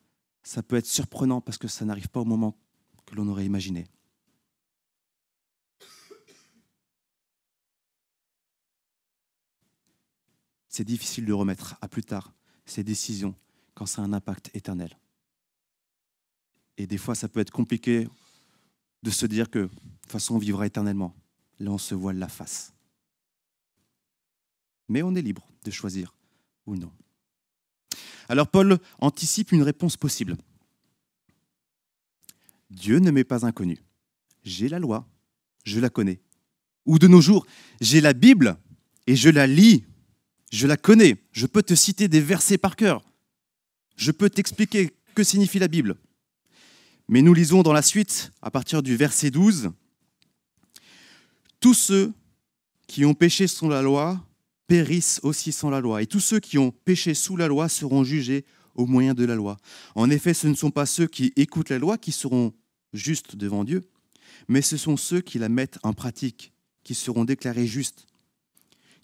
ça 0.46 0.62
peut 0.62 0.76
être 0.76 0.86
surprenant 0.86 1.40
parce 1.40 1.58
que 1.58 1.66
ça 1.66 1.84
n'arrive 1.84 2.08
pas 2.08 2.20
au 2.20 2.24
moment 2.24 2.56
que 3.04 3.16
l'on 3.16 3.26
aurait 3.26 3.44
imaginé. 3.44 3.84
C'est 10.68 10.84
difficile 10.84 11.26
de 11.26 11.32
remettre 11.32 11.76
à 11.80 11.88
plus 11.88 12.04
tard 12.04 12.32
ces 12.64 12.84
décisions 12.84 13.34
quand 13.74 13.86
ça 13.86 14.02
a 14.02 14.04
un 14.04 14.12
impact 14.12 14.54
éternel. 14.54 14.96
Et 16.76 16.86
des 16.86 16.98
fois, 16.98 17.16
ça 17.16 17.28
peut 17.28 17.40
être 17.40 17.50
compliqué 17.50 18.08
de 19.02 19.10
se 19.10 19.26
dire 19.26 19.50
que 19.50 19.58
de 19.58 19.66
toute 19.66 20.12
façon, 20.12 20.36
on 20.36 20.38
vivra 20.38 20.64
éternellement. 20.64 21.12
Là, 21.58 21.72
on 21.72 21.78
se 21.78 21.96
voile 21.96 22.18
la 22.18 22.28
face. 22.28 22.72
Mais 24.88 25.02
on 25.02 25.12
est 25.16 25.22
libre 25.22 25.50
de 25.64 25.72
choisir 25.72 26.14
ou 26.66 26.76
non. 26.76 26.92
Alors 28.28 28.48
Paul 28.48 28.78
anticipe 28.98 29.52
une 29.52 29.62
réponse 29.62 29.96
possible. 29.96 30.36
Dieu 32.70 32.98
ne 32.98 33.10
m'est 33.10 33.24
pas 33.24 33.46
inconnu. 33.46 33.78
J'ai 34.44 34.68
la 34.68 34.78
loi, 34.78 35.06
je 35.64 35.80
la 35.80 35.90
connais. 35.90 36.20
Ou 36.84 36.98
de 36.98 37.08
nos 37.08 37.20
jours, 37.20 37.46
j'ai 37.80 38.00
la 38.00 38.12
Bible 38.12 38.56
et 39.06 39.16
je 39.16 39.28
la 39.28 39.46
lis, 39.46 39.84
je 40.52 40.66
la 40.66 40.76
connais. 40.76 41.16
Je 41.32 41.46
peux 41.46 41.62
te 41.62 41.74
citer 41.74 42.08
des 42.08 42.20
versets 42.20 42.58
par 42.58 42.76
cœur. 42.76 43.02
Je 43.96 44.10
peux 44.10 44.30
t'expliquer 44.30 44.92
que 45.14 45.24
signifie 45.24 45.58
la 45.58 45.68
Bible. 45.68 45.96
Mais 47.08 47.22
nous 47.22 47.34
lisons 47.34 47.62
dans 47.62 47.72
la 47.72 47.82
suite, 47.82 48.32
à 48.42 48.50
partir 48.50 48.82
du 48.82 48.96
verset 48.96 49.30
12, 49.30 49.70
Tous 51.60 51.74
ceux 51.74 52.12
qui 52.86 53.04
ont 53.04 53.14
péché 53.14 53.46
sans 53.46 53.68
la 53.68 53.82
loi 53.82 54.24
périssent 54.66 55.20
aussi 55.22 55.52
sans 55.52 55.70
la 55.70 55.80
loi. 55.80 56.02
Et 56.02 56.06
tous 56.06 56.20
ceux 56.20 56.40
qui 56.40 56.58
ont 56.58 56.70
péché 56.70 57.14
sous 57.14 57.36
la 57.36 57.48
loi 57.48 57.68
seront 57.68 58.04
jugés 58.04 58.44
au 58.74 58.86
moyen 58.86 59.14
de 59.14 59.24
la 59.24 59.34
loi. 59.34 59.56
En 59.94 60.10
effet, 60.10 60.34
ce 60.34 60.46
ne 60.46 60.54
sont 60.54 60.70
pas 60.70 60.86
ceux 60.86 61.06
qui 61.06 61.32
écoutent 61.36 61.70
la 61.70 61.78
loi 61.78 61.98
qui 61.98 62.12
seront 62.12 62.52
justes 62.92 63.36
devant 63.36 63.64
Dieu, 63.64 63.82
mais 64.48 64.62
ce 64.62 64.76
sont 64.76 64.96
ceux 64.96 65.20
qui 65.20 65.38
la 65.38 65.48
mettent 65.48 65.78
en 65.82 65.92
pratique 65.92 66.52
qui 66.84 66.94
seront 66.94 67.24
déclarés 67.24 67.66
justes. 67.66 68.06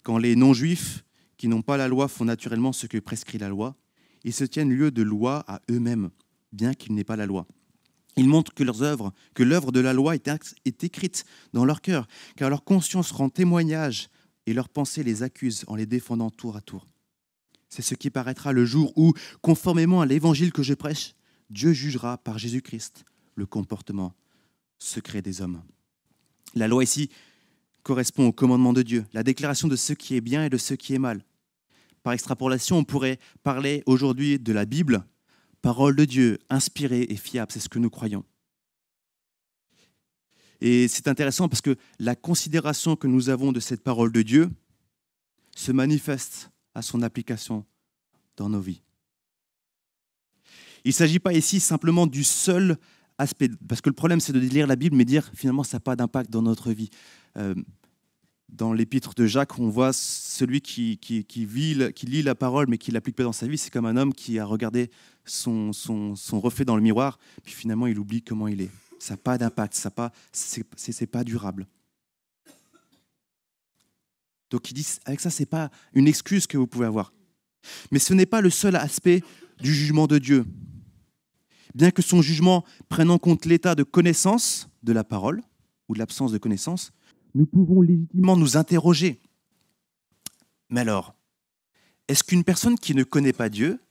Quand 0.03 0.17
les 0.17 0.35
non-juifs 0.35 1.03
qui 1.37 1.47
n'ont 1.47 1.61
pas 1.61 1.77
la 1.77 1.87
loi 1.87 2.07
font 2.07 2.25
naturellement 2.25 2.71
ce 2.71 2.87
que 2.87 2.97
prescrit 2.97 3.37
la 3.37 3.49
loi, 3.49 3.75
ils 4.23 4.33
se 4.33 4.43
tiennent 4.43 4.71
lieu 4.71 4.91
de 4.91 5.01
loi 5.01 5.43
à 5.47 5.61
eux-mêmes, 5.69 6.09
bien 6.51 6.73
qu'ils 6.73 6.93
n'aient 6.93 7.03
pas 7.03 7.17
la 7.17 7.25
loi. 7.25 7.45
Ils 8.15 8.27
montrent 8.27 8.53
que 8.53 8.63
leurs 8.63 8.83
œuvres, 8.83 9.11
que 9.33 9.43
l'œuvre 9.43 9.71
de 9.71 9.79
la 9.79 9.91
loi 9.91 10.15
est 10.15 10.83
écrite 10.83 11.25
dans 11.51 11.65
leur 11.65 11.81
cœur, 11.81 12.07
car 12.37 12.49
leur 12.49 12.63
conscience 12.63 13.11
rend 13.11 13.29
témoignage 13.29 14.09
et 14.45 14.53
leurs 14.53 14.69
pensées 14.69 15.03
les 15.03 15.23
accusent 15.23 15.65
en 15.67 15.75
les 15.75 15.85
défendant 15.85 16.29
tour 16.29 16.55
à 16.55 16.61
tour. 16.61 16.87
C'est 17.69 17.81
ce 17.81 17.95
qui 17.95 18.09
paraîtra 18.09 18.53
le 18.53 18.65
jour 18.65 18.93
où, 18.95 19.13
conformément 19.41 20.01
à 20.01 20.05
l'évangile 20.05 20.51
que 20.51 20.63
je 20.63 20.73
prêche, 20.73 21.15
Dieu 21.49 21.73
jugera 21.73 22.17
par 22.17 22.37
Jésus-Christ 22.37 23.05
le 23.35 23.45
comportement 23.45 24.13
secret 24.77 25.21
des 25.21 25.41
hommes. 25.41 25.63
La 26.55 26.67
loi 26.67 26.83
ici 26.83 27.09
correspond 27.81 28.27
au 28.27 28.31
commandement 28.31 28.73
de 28.73 28.81
Dieu, 28.81 29.05
la 29.13 29.23
déclaration 29.23 29.67
de 29.67 29.75
ce 29.75 29.93
qui 29.93 30.15
est 30.15 30.21
bien 30.21 30.45
et 30.45 30.49
de 30.49 30.57
ce 30.57 30.73
qui 30.73 30.93
est 30.93 30.99
mal. 30.99 31.25
Par 32.03 32.13
extrapolation, 32.13 32.77
on 32.77 32.83
pourrait 32.83 33.19
parler 33.43 33.83
aujourd'hui 33.85 34.39
de 34.39 34.53
la 34.53 34.65
Bible, 34.65 35.05
parole 35.61 35.95
de 35.95 36.05
Dieu, 36.05 36.39
inspirée 36.49 37.07
et 37.09 37.15
fiable, 37.15 37.51
c'est 37.51 37.59
ce 37.59 37.69
que 37.69 37.79
nous 37.79 37.89
croyons. 37.89 38.23
Et 40.63 40.87
c'est 40.87 41.09
intéressant 41.09 41.49
parce 41.49 41.59
que 41.59 41.75
la 41.99 42.15
considération 42.15 42.95
que 42.95 43.05
nous 43.05 43.27
avons 43.27 43.51
de 43.51 43.59
cette 43.59 43.83
parole 43.83 44.13
de 44.13 44.21
Dieu 44.21 44.49
se 45.57 45.73
manifeste 45.73 46.51
à 46.73 46.81
son 46.81 47.01
application 47.01 47.65
dans 48.37 48.47
nos 48.47 48.61
vies. 48.61 48.81
Il 50.85 50.89
ne 50.89 50.93
s'agit 50.93 51.19
pas 51.19 51.33
ici 51.33 51.59
simplement 51.59 52.07
du 52.07 52.23
seul 52.23 52.77
aspect, 53.17 53.49
parce 53.67 53.81
que 53.81 53.89
le 53.89 53.93
problème 53.93 54.21
c'est 54.21 54.31
de 54.31 54.39
lire 54.39 54.65
la 54.65 54.77
Bible 54.77 54.95
mais 54.95 55.03
dire 55.03 55.29
finalement 55.35 55.63
ça 55.63 55.77
n'a 55.77 55.81
pas 55.81 55.97
d'impact 55.97 56.31
dans 56.31 56.41
notre 56.41 56.71
vie. 56.71 56.89
Euh, 57.37 57.53
dans 58.47 58.71
l'épître 58.71 59.15
de 59.15 59.25
Jacques, 59.25 59.59
on 59.59 59.67
voit 59.67 59.91
celui 59.91 60.61
qui, 60.61 60.97
lit 61.35 62.23
la 62.23 62.35
parole 62.35 62.67
mais 62.69 62.77
qui 62.77 62.91
ne 62.91 62.93
l'applique 62.93 63.17
pas 63.17 63.23
dans 63.23 63.33
sa 63.33 63.47
vie, 63.47 63.57
c'est 63.57 63.69
comme 63.69 63.85
un 63.85 63.97
homme 63.97 64.13
qui 64.13 64.39
a 64.39 64.45
regardé 64.45 64.89
son, 65.25 65.73
son, 65.73 66.15
son 66.15 66.39
reflet 66.39 66.63
dans 66.63 66.77
le 66.77 66.81
miroir, 66.81 67.19
puis 67.43 67.53
finalement 67.53 67.87
il 67.87 67.99
oublie 67.99 68.21
comment 68.21 68.47
il 68.47 68.61
est 68.61 68.71
ça 69.03 69.15
n'a 69.15 69.17
pas 69.17 69.37
d'impact, 69.37 69.73
ça 69.75 69.91
pas, 69.91 70.13
c'est 70.31 71.07
pas 71.07 71.25
durable. 71.25 71.67
Donc 74.49 74.71
il 74.71 74.75
dit, 74.75 74.87
avec 75.03 75.19
ça, 75.19 75.29
ce 75.29 75.41
n'est 75.41 75.45
pas 75.45 75.69
une 75.93 76.07
excuse 76.07 76.47
que 76.47 76.57
vous 76.57 76.67
pouvez 76.67 76.85
avoir. 76.85 77.11
Mais 77.91 77.99
ce 77.99 78.13
n'est 78.13 78.25
pas 78.25 78.39
le 78.39 78.49
seul 78.49 78.77
aspect 78.77 79.21
du 79.59 79.73
jugement 79.73 80.07
de 80.07 80.19
Dieu. 80.19 80.45
Bien 81.75 81.91
que 81.91 82.01
son 82.01 82.21
jugement 82.21 82.63
prenne 82.87 83.09
en 83.09 83.17
compte 83.17 83.45
l'état 83.45 83.75
de 83.75 83.83
connaissance 83.83 84.69
de 84.83 84.93
la 84.93 85.03
parole, 85.03 85.41
ou 85.89 85.95
de 85.95 85.99
l'absence 85.99 86.31
de 86.31 86.37
connaissance, 86.37 86.93
nous 87.35 87.45
pouvons 87.45 87.81
légitimement 87.81 88.37
nous 88.37 88.55
interroger. 88.55 89.19
Mais 90.69 90.79
alors, 90.79 91.13
est-ce 92.07 92.23
qu'une 92.23 92.45
personne 92.45 92.79
qui 92.79 92.95
ne 92.95 93.03
connaît 93.03 93.33
pas 93.33 93.49
Dieu, 93.49 93.81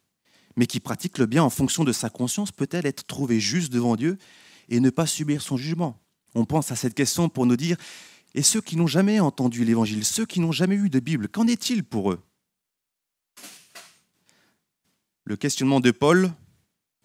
mais 0.56 0.66
qui 0.66 0.80
pratique 0.80 1.18
le 1.18 1.26
bien 1.26 1.42
en 1.42 1.50
fonction 1.50 1.84
de 1.84 1.92
sa 1.92 2.08
conscience, 2.08 2.50
peut-elle 2.50 2.86
être 2.86 3.04
trouvée 3.04 3.40
juste 3.40 3.70
devant 3.70 3.96
Dieu 3.96 4.16
et 4.68 4.80
ne 4.80 4.90
pas 4.90 5.06
subir 5.06 5.42
son 5.42 5.56
jugement. 5.56 6.00
On 6.34 6.44
pense 6.44 6.72
à 6.72 6.76
cette 6.76 6.94
question 6.94 7.28
pour 7.28 7.46
nous 7.46 7.56
dire, 7.56 7.76
et 8.34 8.42
ceux 8.42 8.60
qui 8.60 8.76
n'ont 8.76 8.86
jamais 8.86 9.20
entendu 9.20 9.64
l'Évangile, 9.64 10.04
ceux 10.04 10.24
qui 10.24 10.40
n'ont 10.40 10.52
jamais 10.52 10.76
eu 10.76 10.88
de 10.88 11.00
Bible, 11.00 11.28
qu'en 11.28 11.46
est-il 11.46 11.84
pour 11.84 12.12
eux? 12.12 12.20
Le 15.24 15.36
questionnement 15.36 15.80
de 15.80 15.90
Paul 15.90 16.32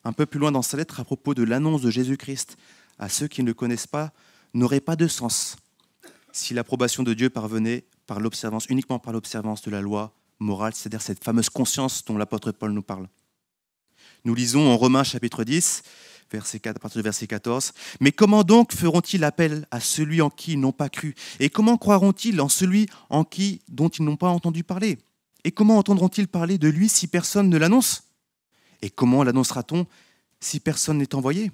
un 0.03 0.13
peu 0.13 0.25
plus 0.25 0.39
loin 0.39 0.51
dans 0.51 0.61
sa 0.61 0.77
lettre 0.77 0.99
à 1.01 1.03
propos 1.03 1.33
de 1.33 1.43
l'annonce 1.43 1.81
de 1.81 1.91
Jésus-Christ 1.91 2.57
à 2.97 3.09
ceux 3.09 3.27
qui 3.27 3.41
ne 3.41 3.47
le 3.47 3.53
connaissent 3.53 3.87
pas 3.87 4.13
n'aurait 4.53 4.79
pas 4.79 4.95
de 4.95 5.07
sens 5.07 5.57
si 6.31 6.53
l'approbation 6.53 7.03
de 7.03 7.13
Dieu 7.13 7.29
parvenait 7.29 7.85
par 8.05 8.19
l'observance, 8.19 8.67
uniquement 8.67 8.99
par 8.99 9.11
l'observance 9.11 9.61
de 9.63 9.71
la 9.71 9.81
loi 9.81 10.13
morale, 10.39 10.73
c'est-à-dire 10.73 11.01
cette 11.01 11.23
fameuse 11.23 11.49
conscience 11.49 12.05
dont 12.05 12.17
l'apôtre 12.17 12.51
Paul 12.51 12.71
nous 12.71 12.83
parle. 12.83 13.07
Nous 14.27 14.35
lisons 14.35 14.69
en 14.69 14.75
Romains 14.75 15.05
chapitre 15.05 15.45
10, 15.45 15.83
verset 16.33 16.59
4, 16.59 16.75
à 16.75 16.79
partir 16.79 16.99
du 16.99 17.03
verset 17.03 17.27
14. 17.27 17.71
Mais 18.01 18.11
comment 18.11 18.43
donc 18.43 18.73
feront-ils 18.73 19.23
appel 19.23 19.65
à 19.71 19.79
celui 19.79 20.21
en 20.21 20.29
qui 20.29 20.51
ils 20.51 20.59
n'ont 20.59 20.73
pas 20.73 20.89
cru? 20.89 21.15
Et 21.39 21.49
comment 21.49 21.77
croiront-ils 21.77 22.41
en 22.41 22.49
celui 22.49 22.87
en 23.09 23.23
qui 23.23 23.61
dont 23.69 23.87
ils 23.87 24.03
n'ont 24.03 24.17
pas 24.17 24.27
entendu 24.27 24.65
parler? 24.65 24.97
Et 25.45 25.51
comment 25.53 25.77
entendront-ils 25.77 26.27
parler 26.27 26.57
de 26.57 26.67
lui 26.67 26.89
si 26.89 27.07
personne 27.07 27.47
ne 27.47 27.57
l'annonce? 27.57 28.03
Et 28.81 28.89
comment 28.89 29.23
l'annoncera-t-on 29.23 29.87
si 30.41 30.59
personne 30.59 30.97
n'est 30.97 31.15
envoyé? 31.15 31.49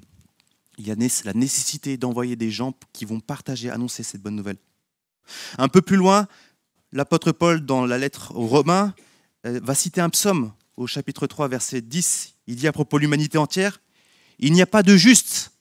Il 0.80 0.88
y 0.88 0.92
a 0.92 0.96
la 0.96 1.34
nécessité 1.34 1.98
d'envoyer 1.98 2.36
des 2.36 2.50
gens 2.50 2.74
qui 2.92 3.06
vont 3.06 3.20
partager, 3.20 3.70
annoncer 3.70 4.02
cette 4.02 4.24
bonne 4.24 4.36
nouvelle. 4.36 4.58
Un 5.60 5.68
peu 5.68 5.84
plus 5.84 5.98
loin, 5.98 6.28
l'apôtre 6.92 7.34
Paul, 7.34 7.64
dans 7.68 7.86
la 7.86 8.00
lettre 8.00 8.36
aux 8.36 8.48
Romains, 8.48 8.96
euh, 9.46 9.60
va 9.62 9.76
citer 9.76 10.02
un 10.02 10.10
psaume 10.10 10.52
au 10.78 10.88
chapitre 10.88 11.28
3, 11.28 11.48
verset 11.48 11.82
10. 11.82 12.36
Il 12.48 12.56
dit 12.56 12.68
à 12.68 12.72
propos 12.72 12.98
de 12.98 13.02
l'humanité 13.02 13.38
entière, 13.38 13.82
Il 14.40 14.54
n'y 14.54 14.62
a 14.62 14.66
pas 14.66 14.84
de 14.84 14.96
juste, 14.96 15.52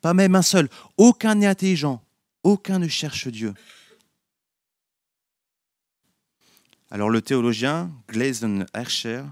pas 0.00 0.14
même 0.14 0.34
un 0.34 0.42
seul. 0.42 0.68
Aucun 0.96 1.34
n'est 1.34 1.46
intelligent, 1.46 2.02
aucun 2.42 2.78
ne 2.78 2.88
cherche 2.88 3.28
Dieu. 3.28 3.54
Alors 6.90 7.08
le 7.08 7.22
théologien 7.22 7.90
Glazen 8.08 8.66
Herscher, 8.74 9.22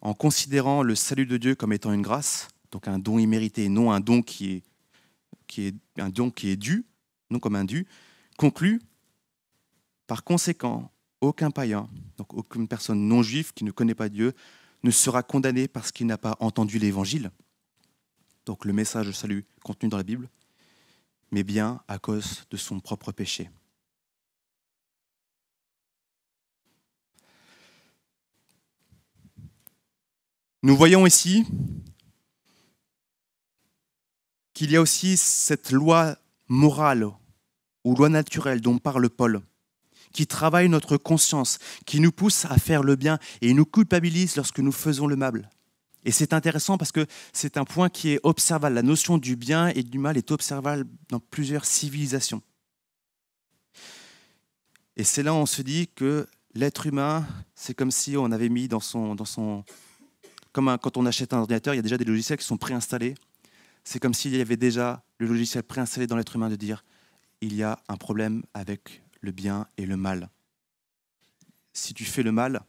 en 0.00 0.14
considérant 0.14 0.82
le 0.82 0.94
salut 0.94 1.26
de 1.26 1.36
Dieu 1.36 1.54
comme 1.54 1.74
étant 1.74 1.92
une 1.92 2.00
grâce, 2.00 2.48
donc 2.70 2.88
un 2.88 2.98
don 2.98 3.18
immérité, 3.18 3.68
non 3.68 3.92
un 3.92 4.00
don 4.00 4.22
qui 4.22 4.52
est, 4.52 4.62
qui 5.46 5.66
est 5.66 5.74
un 5.98 6.08
don 6.08 6.30
qui 6.30 6.48
est 6.48 6.56
dû, 6.56 6.86
non 7.30 7.38
comme 7.38 7.56
un 7.56 7.64
dû, 7.64 7.86
conclut 8.38 8.80
par 10.06 10.24
conséquent, 10.24 10.90
aucun 11.20 11.50
païen, 11.50 11.88
donc 12.16 12.32
aucune 12.34 12.68
personne 12.68 13.06
non 13.06 13.22
juive 13.22 13.52
qui 13.52 13.64
ne 13.64 13.70
connaît 13.70 13.94
pas 13.94 14.08
Dieu, 14.08 14.34
ne 14.82 14.90
sera 14.90 15.22
condamné 15.22 15.68
parce 15.68 15.92
qu'il 15.92 16.06
n'a 16.06 16.18
pas 16.18 16.36
entendu 16.40 16.78
l'évangile, 16.78 17.30
donc 18.46 18.64
le 18.64 18.72
message 18.72 19.06
de 19.06 19.12
salut 19.12 19.44
contenu 19.62 19.88
dans 19.88 19.98
la 19.98 20.02
Bible, 20.02 20.28
mais 21.30 21.42
bien 21.42 21.82
à 21.88 21.98
cause 21.98 22.44
de 22.50 22.56
son 22.56 22.80
propre 22.80 23.12
péché. 23.12 23.50
Nous 30.62 30.76
voyons 30.76 31.06
ici 31.06 31.46
qu'il 34.52 34.70
y 34.70 34.76
a 34.76 34.82
aussi 34.82 35.16
cette 35.16 35.70
loi 35.70 36.18
morale 36.48 37.06
ou 37.84 37.94
loi 37.94 38.10
naturelle 38.10 38.60
dont 38.60 38.76
parle 38.78 39.08
Paul 39.08 39.40
qui 40.12 40.26
travaille 40.26 40.68
notre 40.68 40.96
conscience, 40.96 41.58
qui 41.86 42.00
nous 42.00 42.12
pousse 42.12 42.44
à 42.46 42.58
faire 42.58 42.82
le 42.82 42.96
bien 42.96 43.18
et 43.40 43.52
nous 43.54 43.64
culpabilise 43.64 44.36
lorsque 44.36 44.58
nous 44.58 44.72
faisons 44.72 45.06
le 45.06 45.16
mal. 45.16 45.48
Et 46.04 46.12
c'est 46.12 46.32
intéressant 46.32 46.78
parce 46.78 46.92
que 46.92 47.06
c'est 47.32 47.56
un 47.56 47.64
point 47.64 47.88
qui 47.88 48.10
est 48.10 48.20
observable. 48.22 48.74
La 48.74 48.82
notion 48.82 49.18
du 49.18 49.36
bien 49.36 49.68
et 49.68 49.82
du 49.82 49.98
mal 49.98 50.16
est 50.16 50.30
observable 50.30 50.86
dans 51.10 51.20
plusieurs 51.20 51.64
civilisations. 51.64 52.42
Et 54.96 55.04
c'est 55.04 55.22
là 55.22 55.32
où 55.32 55.36
on 55.36 55.46
se 55.46 55.62
dit 55.62 55.88
que 55.94 56.26
l'être 56.54 56.86
humain, 56.86 57.26
c'est 57.54 57.74
comme 57.74 57.90
si 57.90 58.16
on 58.16 58.32
avait 58.32 58.48
mis 58.48 58.68
dans 58.68 58.80
son... 58.80 59.14
Dans 59.14 59.24
son 59.24 59.64
comme 60.52 60.76
quand 60.82 60.96
on 60.96 61.06
achète 61.06 61.32
un 61.32 61.38
ordinateur, 61.38 61.74
il 61.74 61.76
y 61.76 61.80
a 61.80 61.82
déjà 61.82 61.96
des 61.96 62.04
logiciels 62.04 62.36
qui 62.36 62.44
sont 62.44 62.56
préinstallés. 62.56 63.14
C'est 63.84 64.00
comme 64.00 64.14
s'il 64.14 64.34
y 64.34 64.40
avait 64.40 64.56
déjà 64.56 65.04
le 65.18 65.28
logiciel 65.28 65.62
préinstallé 65.62 66.08
dans 66.08 66.16
l'être 66.16 66.34
humain 66.34 66.48
de 66.48 66.56
dire 66.56 66.84
il 67.40 67.54
y 67.54 67.62
a 67.62 67.78
un 67.88 67.96
problème 67.96 68.42
avec 68.52 69.02
le 69.20 69.32
bien 69.32 69.66
et 69.76 69.86
le 69.86 69.96
mal. 69.96 70.30
Si 71.72 71.94
tu 71.94 72.04
fais 72.04 72.22
le 72.22 72.32
mal, 72.32 72.62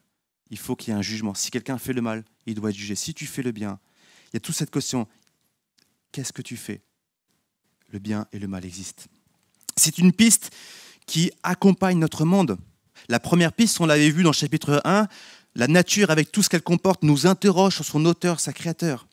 il 0.50 0.58
faut 0.58 0.76
qu'il 0.76 0.92
y 0.92 0.96
ait 0.96 1.00
un 1.00 1.02
jugement. 1.02 1.34
Si 1.34 1.50
quelqu'un 1.52 1.78
fait 1.78 1.94
le 1.94 2.02
mal, 2.02 2.24
il 2.46 2.56
doit 2.56 2.70
être 2.70 2.76
jugé. 2.76 2.96
Si 2.96 3.14
tu 3.14 3.26
fais 3.26 3.42
le 3.42 3.52
bien, 3.52 3.80
il 4.28 4.36
y 4.36 4.38
a 4.38 4.40
toute 4.40 4.56
cette 4.56 4.72
question. 4.72 5.08
Qu'est-ce 6.12 6.34
que 6.34 6.42
tu 6.42 6.58
fais? 6.58 6.82
Le 7.90 8.00
bien 8.00 8.28
et 8.32 8.40
le 8.40 8.48
mal 8.48 8.66
existent. 8.66 9.04
C'est 9.78 9.98
une 9.98 10.12
piste 10.12 10.52
qui 11.06 11.32
accompagne 11.44 11.98
notre 11.98 12.26
monde. 12.26 12.58
La 13.10 13.20
première 13.20 13.54
piste, 13.54 13.80
on 13.82 13.86
l'avait 13.86 14.12
vu 14.12 14.24
dans 14.24 14.30
le 14.30 14.36
chapitre 14.36 14.82
1, 14.86 15.08
la 15.56 15.68
nature 15.68 16.12
avec 16.12 16.32
tout 16.32 16.44
ce 16.44 16.50
qu'elle 16.50 16.62
comporte 16.62 17.04
nous 17.04 17.28
interroge 17.28 17.76
sur 17.76 17.86
son 17.86 18.06
auteur, 18.06 18.40
sa 18.40 18.54
créateur. 18.54 19.08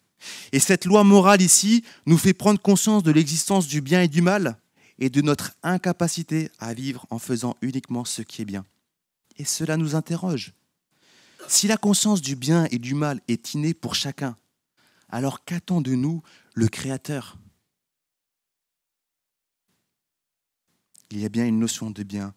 Et 0.53 0.59
cette 0.59 0.85
loi 0.85 1.05
morale 1.05 1.42
ici 1.42 1.85
nous 2.07 2.18
fait 2.18 2.35
prendre 2.35 2.61
conscience 2.61 3.03
de 3.03 3.11
l'existence 3.11 3.66
du 3.66 3.81
bien 3.81 4.03
et 4.03 4.09
du 4.09 4.22
mal, 4.22 4.59
et 4.98 5.11
de 5.11 5.20
notre 5.20 5.52
incapacité 5.62 6.50
à 6.58 6.74
vivre 6.74 7.06
en 7.11 7.18
faisant 7.18 7.56
uniquement 7.62 8.04
ce 8.04 8.22
qui 8.22 8.42
est 8.42 8.44
bien. 8.44 8.64
Et 9.37 9.44
cela 9.44 9.76
nous 9.76 9.94
interroge. 9.94 10.52
Si 11.46 11.68
la 11.68 11.76
conscience 11.76 12.20
du 12.20 12.34
bien 12.34 12.66
et 12.70 12.78
du 12.78 12.94
mal 12.94 13.20
est 13.28 13.54
innée 13.54 13.74
pour 13.74 13.94
chacun, 13.94 14.37
alors 15.08 15.44
qu'attend 15.44 15.80
de 15.80 15.94
nous 15.94 16.22
le 16.54 16.68
Créateur? 16.68 17.38
Il 21.11 21.20
y 21.20 21.24
a 21.24 21.30
bien 21.30 21.46
une 21.46 21.58
notion 21.58 21.90
de 21.90 22.02
bien 22.02 22.34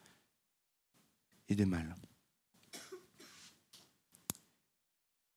et 1.50 1.56
de 1.56 1.66
mal. 1.66 1.96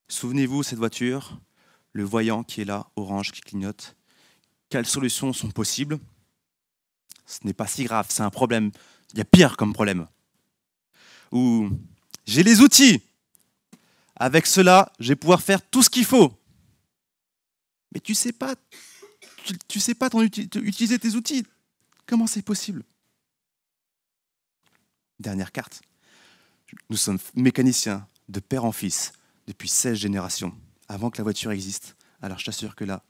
Souvenez-vous, 0.07 0.63
cette 0.63 0.79
voiture, 0.79 1.41
le 1.93 2.05
voyant 2.05 2.45
qui 2.45 2.61
est 2.61 2.65
là, 2.65 2.89
orange, 2.95 3.33
qui 3.33 3.41
clignote, 3.41 3.97
quelles 4.69 4.87
solutions 4.87 5.33
sont 5.33 5.51
possibles? 5.51 5.99
Ce 7.27 7.41
n'est 7.45 7.55
pas 7.55 7.67
si 7.67 7.85
grave, 7.85 8.07
c'est 8.09 8.23
un 8.23 8.31
problème. 8.31 8.71
Il 9.13 9.19
y 9.19 9.21
a 9.21 9.25
pire 9.25 9.57
comme 9.57 9.73
problème. 9.73 10.07
Ou 11.33 11.71
j'ai 12.27 12.43
les 12.43 12.61
outils. 12.61 13.03
Avec 14.17 14.47
cela, 14.47 14.93
je 15.01 15.09
vais 15.09 15.17
pouvoir 15.17 15.43
faire 15.43 15.61
tout 15.63 15.83
ce 15.83 15.91
qu'il 15.91 16.05
faut. 16.05 16.33
Mais 17.93 18.01
tu 18.01 18.15
sais 18.15 18.33
pas, 18.33 18.55
tu, 19.69 19.81
sais 19.81 19.95
pas 19.95 20.09
utiliser 20.15 20.99
tes 20.99 21.15
outils. 21.15 21.45
Comment 22.07 22.27
c'est 22.27 22.43
possible? 22.43 22.85
Dernière 25.19 25.53
carte. 25.53 25.83
Nous 26.91 26.97
sommes 26.97 27.19
mécaniciens 27.35 28.07
de 28.29 28.41
père 28.41 28.65
en 28.65 28.73
fils 28.73 29.13
depuis 29.47 29.69
16 29.69 29.97
générations, 29.97 30.57
avant 30.89 31.11
que 31.11 31.19
la 31.19 31.25
voiture 31.25 31.53
existe. 31.53 31.97
Alors 32.21 32.39
je 32.39 32.47
t'assure 32.47 32.75
que 32.75 32.85
là, 32.85 33.03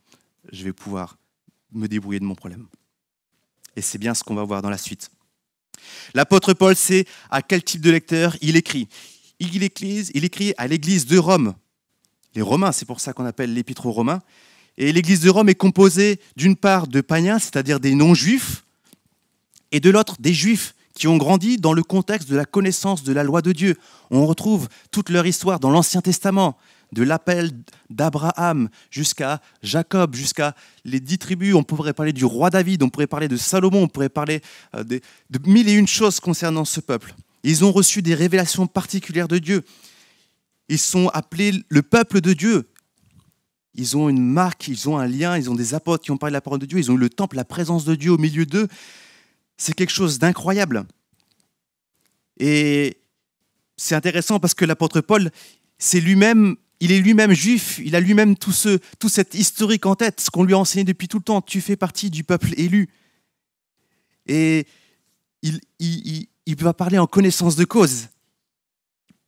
je 0.52 0.64
vais 0.64 0.72
pouvoir 0.72 1.18
me 1.72 1.86
débrouiller 1.86 2.20
de 2.20 2.24
mon 2.24 2.34
problème. 2.34 2.66
Et 3.76 3.82
c'est 3.82 3.98
bien 3.98 4.14
ce 4.14 4.22
qu'on 4.22 4.34
va 4.34 4.44
voir 4.44 4.62
dans 4.62 4.70
la 4.70 4.78
suite. 4.78 5.10
L'apôtre 6.14 6.54
Paul 6.54 6.76
sait 6.76 7.06
à 7.30 7.42
quel 7.42 7.62
type 7.62 7.80
de 7.80 7.90
lecteur 7.90 8.36
il 8.40 8.56
écrit. 8.56 8.88
Il, 9.40 9.54
il 9.54 10.24
écrit 10.24 10.54
à 10.56 10.66
l'église 10.66 11.06
de 11.06 11.18
Rome. 11.18 11.54
Les 12.34 12.42
Romains, 12.42 12.72
c'est 12.72 12.84
pour 12.84 13.00
ça 13.00 13.12
qu'on 13.12 13.26
appelle 13.26 13.52
l'épître 13.52 13.86
aux 13.86 13.92
Romains. 13.92 14.20
Et 14.76 14.92
l'église 14.92 15.20
de 15.20 15.30
Rome 15.30 15.48
est 15.48 15.54
composée 15.54 16.20
d'une 16.36 16.56
part 16.56 16.88
de 16.88 17.00
païens, 17.00 17.38
c'est-à-dire 17.38 17.78
des 17.80 17.94
non-juifs, 17.94 18.64
et 19.70 19.80
de 19.80 19.90
l'autre 19.90 20.16
des 20.18 20.34
juifs 20.34 20.74
qui 20.94 21.08
ont 21.08 21.16
grandi 21.16 21.56
dans 21.56 21.72
le 21.72 21.82
contexte 21.82 22.28
de 22.28 22.36
la 22.36 22.44
connaissance 22.44 23.02
de 23.02 23.12
la 23.12 23.24
loi 23.24 23.42
de 23.42 23.52
Dieu. 23.52 23.76
On 24.10 24.26
retrouve 24.26 24.68
toute 24.90 25.10
leur 25.10 25.26
histoire 25.26 25.58
dans 25.58 25.70
l'Ancien 25.70 26.00
Testament 26.00 26.56
de 26.94 27.02
l'appel 27.02 27.50
d'Abraham 27.90 28.70
jusqu'à 28.90 29.42
Jacob, 29.62 30.14
jusqu'à 30.14 30.54
les 30.84 31.00
dix 31.00 31.18
tribus. 31.18 31.54
On 31.54 31.62
pourrait 31.62 31.92
parler 31.92 32.12
du 32.12 32.24
roi 32.24 32.48
David, 32.48 32.82
on 32.82 32.88
pourrait 32.88 33.06
parler 33.06 33.28
de 33.28 33.36
Salomon, 33.36 33.82
on 33.82 33.88
pourrait 33.88 34.08
parler 34.08 34.40
euh, 34.74 34.84
de, 34.84 35.00
mille 35.46 35.68
et 35.68 35.72
une 35.72 35.88
choses 35.88 36.20
concernant 36.20 36.64
ce 36.64 36.80
peuple. 36.80 37.14
Ils 37.42 37.64
ont 37.64 37.72
reçu 37.72 38.00
des 38.00 38.14
révélations 38.14 38.66
particulières 38.66 39.28
de 39.28 39.38
Dieu. 39.38 39.62
Ils 40.70 40.78
sont 40.78 41.08
appelés 41.08 41.62
le 41.68 41.82
peuple 41.82 42.22
de 42.22 42.32
Dieu. 42.32 42.70
Ils 43.74 43.96
ont 43.96 44.08
une 44.08 44.24
marque, 44.24 44.68
ils 44.68 44.88
ont 44.88 44.96
un 44.96 45.06
lien, 45.06 45.36
ils 45.36 45.50
ont 45.50 45.54
des 45.54 45.74
apôtres 45.74 46.04
qui 46.04 46.12
ont 46.12 46.16
parlé 46.16 46.30
de 46.30 46.36
la 46.36 46.40
parole 46.40 46.60
de 46.60 46.66
Dieu, 46.66 46.78
ils 46.78 46.90
ont 46.90 46.94
eu 46.94 46.98
le 46.98 47.10
temple, 47.10 47.36
la 47.36 47.44
présence 47.44 47.84
de 47.84 47.96
Dieu 47.96 48.12
au 48.12 48.18
milieu 48.18 48.46
d'eux. 48.46 48.68
C'est 49.56 49.74
quelque 49.74 49.92
chose 49.92 50.18
d'incroyable. 50.18 50.84
Et 52.38 52.98
c'est 53.76 53.96
intéressant 53.96 54.38
parce 54.38 54.54
que 54.54 54.64
l'apôtre 54.64 55.00
Paul, 55.00 55.30
c'est 55.78 56.00
lui-même 56.00 56.56
il 56.84 56.92
est 56.92 57.00
lui-même 57.00 57.32
juif, 57.32 57.80
il 57.82 57.96
a 57.96 58.00
lui-même 58.00 58.36
tout, 58.36 58.52
ce, 58.52 58.78
tout 58.98 59.08
cet 59.08 59.32
historique 59.32 59.86
en 59.86 59.94
tête, 59.94 60.20
ce 60.20 60.28
qu'on 60.28 60.44
lui 60.44 60.52
a 60.52 60.58
enseigné 60.58 60.84
depuis 60.84 61.08
tout 61.08 61.16
le 61.16 61.22
temps. 61.22 61.40
Tu 61.40 61.62
fais 61.62 61.76
partie 61.76 62.10
du 62.10 62.24
peuple 62.24 62.52
élu. 62.58 62.90
Et 64.26 64.66
il, 65.42 66.28
va 66.58 66.74
parler 66.74 66.98
en 66.98 67.06
connaissance 67.06 67.56
de 67.56 67.64
cause, 67.64 68.08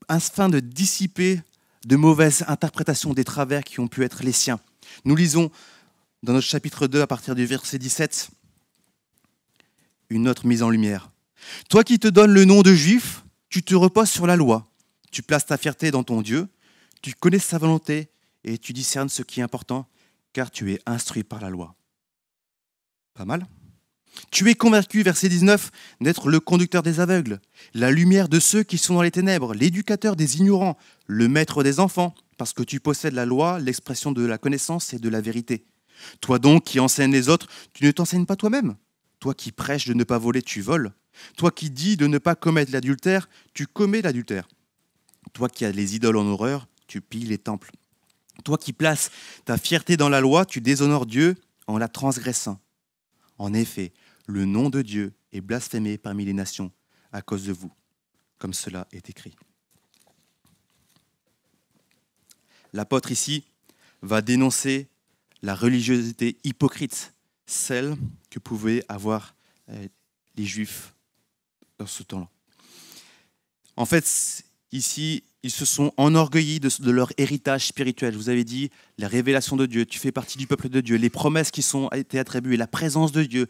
afin 0.07 0.51
de 0.51 0.61
dissiper 0.61 1.41
de 1.87 1.97
mauvaises 1.97 2.45
interprétations 2.47 3.15
des 3.15 3.25
travers 3.25 3.65
qui 3.65 3.81
ont 3.81 3.89
pu 3.89 4.05
être 4.05 4.23
les 4.23 4.33
siens. 4.33 4.61
Nous 5.07 5.17
lisons 5.17 5.51
dans 6.23 6.35
notre 6.35 6.47
chapitre 6.47 6.87
2, 6.87 7.01
à 7.01 7.07
partir 7.07 7.35
du 7.35 7.47
verset 7.47 7.79
17, 7.79 8.29
une 10.11 10.29
autre 10.29 10.47
mise 10.47 10.63
en 10.63 10.69
lumière. 10.69 11.11
Toi 11.71 11.85
qui 11.85 11.99
te 11.99 12.09
donnes 12.09 12.35
le 12.35 12.45
nom 12.45 12.61
de 12.61 12.75
juif, 12.75 13.25
tu 13.49 13.63
te 13.63 13.75
reposes 13.75 14.11
sur 14.11 14.27
la 14.27 14.37
loi. 14.37 14.71
Tu 15.11 15.23
places 15.23 15.47
ta 15.47 15.57
fierté 15.57 15.91
dans 15.91 16.05
ton 16.05 16.21
Dieu 16.21 16.49
tu 17.07 17.15
connais 17.15 17.39
sa 17.39 17.59
volonté 17.59 18.09
et 18.43 18.59
tu 18.59 18.73
discernes 18.73 19.09
ce 19.09 19.23
qui 19.23 19.39
est 19.39 19.43
important, 19.45 19.87
car 20.33 20.51
tu 20.51 20.73
es 20.73 20.81
instruit 20.87 21.23
par 21.23 21.41
la 21.41 21.51
loi. 21.51 21.77
Pas 23.15 23.25
mal 23.25 23.47
Tu 24.33 24.51
es 24.51 24.57
convaincu, 24.57 25.05
verset 25.05 25.29
19, 25.29 25.71
d'être 26.01 26.29
le 26.29 26.41
conducteur 26.41 26.83
des 26.83 26.99
aveugles, 26.99 27.41
la 27.75 27.93
lumière 27.93 28.29
de 28.29 28.41
ceux 28.41 28.65
qui 28.65 28.77
sont 28.77 28.95
dans 28.95 29.03
les 29.03 29.13
ténèbres, 29.13 29.55
l'éducateur 29.55 30.17
des 30.17 30.39
ignorants, 30.39 30.77
le 31.07 31.29
maître 31.29 31.63
des 31.63 31.79
enfants, 31.79 32.13
parce 32.39 32.53
que 32.53 32.65
tu 32.65 32.81
possèdes 32.81 33.15
la 33.15 33.25
loi, 33.25 33.61
l'expression 33.61 34.11
de 34.11 34.27
la 34.27 34.37
connaissance 34.37 34.93
et 34.93 34.99
de 34.99 35.09
la 35.09 35.21
vérité. 35.21 35.65
Toi 36.21 36.41
donc 36.41 36.65
qui 36.65 36.81
enseignes 36.81 37.13
les 37.13 37.29
autres, 37.29 37.47
tu 37.73 37.85
ne 37.85 37.93
t'enseignes 37.93 38.27
pas 38.27 38.35
toi-même. 38.35 38.75
Toi 39.21 39.33
qui 39.33 39.53
prêches 39.53 39.87
de 39.87 39.95
ne 39.95 40.03
pas 40.03 40.19
voler, 40.19 40.43
tu 40.43 40.61
voles. 40.61 40.93
Toi 41.37 41.53
qui 41.53 41.71
dis 41.71 41.97
de 41.97 42.09
ne 42.09 42.19
pas 42.19 42.35
commettre 42.35 42.73
l'adultère, 42.73 43.29
tu 43.55 43.69
commets 43.69 44.03
l'adultère. 44.03 44.49
Toi 45.35 45.49
qui 45.49 45.65
as 45.65 45.71
les 45.71 45.95
idoles 45.95 46.17
en 46.17 46.27
horreur, 46.27 46.67
tu 46.87 47.01
pilles 47.01 47.27
les 47.27 47.39
temples. 47.39 47.71
Toi 48.45 48.59
qui 48.59 48.73
places 48.73 49.11
ta 49.45 49.59
fierté 49.59 49.97
dans 49.97 50.09
la 50.09 50.21
loi, 50.21 50.45
tu 50.45 50.61
déshonores 50.61 51.07
Dieu 51.07 51.35
en 51.67 51.79
la 51.79 51.89
transgressant. 51.89 52.61
En 53.39 53.53
effet, 53.55 53.93
le 54.27 54.45
nom 54.45 54.71
de 54.71 54.83
Dieu 54.83 55.15
est 55.33 55.41
blasphémé 55.41 55.99
parmi 55.99 56.25
les 56.25 56.33
nations 56.33 56.73
à 57.13 57.23
cause 57.23 57.45
de 57.45 57.53
vous, 57.53 57.73
comme 58.39 58.55
cela 58.55 58.87
est 58.93 59.09
écrit. 59.11 59.35
L'apôtre 62.73 63.11
ici 63.11 63.45
va 64.03 64.21
dénoncer 64.21 64.89
la 65.43 65.55
religiosité 65.55 66.37
hypocrite, 66.45 67.15
celle 67.47 67.97
que 68.31 68.39
pouvaient 68.39 68.85
avoir 68.89 69.35
euh, 69.69 69.89
les 70.35 70.45
Juifs 70.45 70.95
dans 71.79 71.87
ce 71.87 72.03
temps-là. 72.03 72.29
En 73.77 73.87
fait, 73.87 74.45
ici, 74.73 75.23
ils 75.47 75.51
se 75.51 75.65
sont 75.65 75.93
enorgueillis 75.97 76.59
de, 76.59 76.91
leur 76.91 77.13
héritage 77.19 77.69
spirituel. 77.69 78.13
Je 78.13 78.19
vous 78.19 78.29
avais 78.29 78.43
dit 78.43 78.71
la 78.99 79.07
révélation 79.07 79.55
de 79.57 79.65
Dieu, 79.65 79.87
tu 79.87 80.01
fais 80.01 80.11
partie 80.11 80.39
du 80.39 80.49
peuple 80.49 80.69
de 80.69 80.81
Dieu, 80.81 80.97
les 80.97 81.09
promesses 81.09 81.53
qui 81.53 81.63
sont 81.63 81.89
été 81.91 82.19
attribuées, 82.19 82.57
la 82.57 82.67
présence 82.67 83.13
de 83.13 83.23
Dieu, 83.23 83.47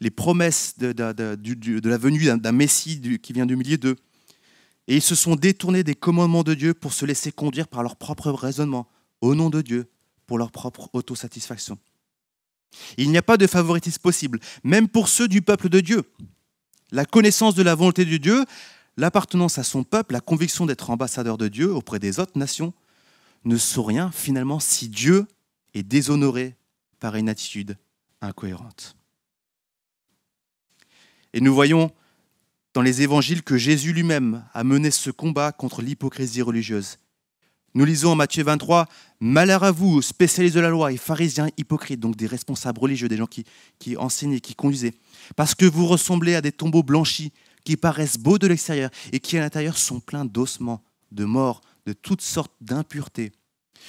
les 0.00 0.10
promesses 0.10 0.78
de, 0.78 0.92
de 0.92 1.88
la 1.88 1.98
venue 1.98 2.24
d'un 2.24 2.52
Messie 2.52 3.02
qui 3.22 3.34
vient 3.34 3.44
du 3.44 3.54
milieu 3.54 3.76
d'eux. 3.76 3.96
Et 4.88 4.96
ils 4.96 5.02
se 5.02 5.14
sont 5.14 5.36
détournés 5.36 5.84
des 5.84 5.94
commandements 5.94 6.42
de 6.42 6.54
Dieu 6.54 6.72
pour 6.72 6.94
se 6.94 7.04
laisser 7.04 7.32
conduire 7.32 7.68
par 7.68 7.82
leur 7.82 7.96
propre 7.96 8.30
raisonnement, 8.30 8.88
au 9.20 9.34
nom 9.34 9.50
de 9.50 9.60
Dieu, 9.60 9.90
pour 10.26 10.38
leur 10.38 10.50
propre 10.50 10.88
autosatisfaction. 10.94 11.78
Il 12.96 13.10
n'y 13.10 13.18
a 13.18 13.22
pas 13.22 13.36
de 13.36 13.46
favoritisme 13.46 14.00
possible, 14.00 14.40
même 14.64 14.88
pour 14.88 15.08
ceux 15.08 15.28
du 15.28 15.42
peuple 15.42 15.68
de 15.68 15.80
Dieu. 15.80 16.02
La 16.92 17.04
connaissance 17.04 17.54
de 17.54 17.62
la 17.62 17.74
volonté 17.74 18.06
de 18.06 18.16
Dieu, 18.16 18.44
l'appartenance 18.96 19.58
à 19.58 19.62
son 19.62 19.84
peuple, 19.84 20.14
la 20.14 20.20
conviction 20.20 20.66
d'être 20.66 20.90
ambassadeur 20.90 21.38
de 21.38 21.48
Dieu 21.48 21.72
auprès 21.72 21.98
des 21.98 22.18
autres 22.18 22.38
nations, 22.38 22.72
ne 23.44 23.56
sont 23.56 23.84
rien 23.84 24.10
finalement 24.10 24.60
si 24.60 24.88
Dieu 24.88 25.26
est 25.74 25.82
déshonoré 25.82 26.56
par 26.98 27.16
une 27.16 27.28
attitude 27.28 27.76
incohérente. 28.20 28.96
Et 31.32 31.40
nous 31.40 31.54
voyons 31.54 31.92
dans 32.74 32.82
les 32.82 33.02
évangiles 33.02 33.42
que 33.42 33.56
Jésus 33.56 33.92
lui-même 33.92 34.44
a 34.52 34.64
mené 34.64 34.90
ce 34.90 35.10
combat 35.10 35.52
contre 35.52 35.82
l'hypocrisie 35.82 36.42
religieuse. 36.42 36.98
Nous 37.74 37.84
lisons 37.84 38.12
en 38.12 38.16
Matthieu 38.16 38.42
23, 38.42 38.86
Malheur 39.20 39.62
à 39.62 39.70
vous, 39.70 40.00
spécialistes 40.00 40.56
de 40.56 40.60
la 40.60 40.70
loi 40.70 40.92
et 40.92 40.96
pharisiens 40.96 41.50
hypocrites, 41.58 42.00
donc 42.00 42.16
des 42.16 42.26
responsables 42.26 42.78
religieux, 42.78 43.08
des 43.08 43.18
gens 43.18 43.26
qui, 43.26 43.44
qui 43.78 43.96
enseignaient, 43.98 44.40
qui 44.40 44.54
conduisaient, 44.54 44.94
parce 45.36 45.54
que 45.54 45.66
vous 45.66 45.86
ressemblez 45.86 46.34
à 46.34 46.40
des 46.40 46.52
tombeaux 46.52 46.82
blanchis 46.82 47.32
qui 47.66 47.76
paraissent 47.76 48.16
beaux 48.16 48.38
de 48.38 48.46
l'extérieur 48.46 48.90
et 49.12 49.18
qui 49.18 49.36
à 49.36 49.40
l'intérieur 49.40 49.76
sont 49.76 49.98
pleins 49.98 50.24
d'ossements, 50.24 50.84
de 51.10 51.24
morts, 51.24 51.60
de 51.84 51.92
toutes 51.92 52.22
sortes 52.22 52.54
d'impuretés. 52.60 53.32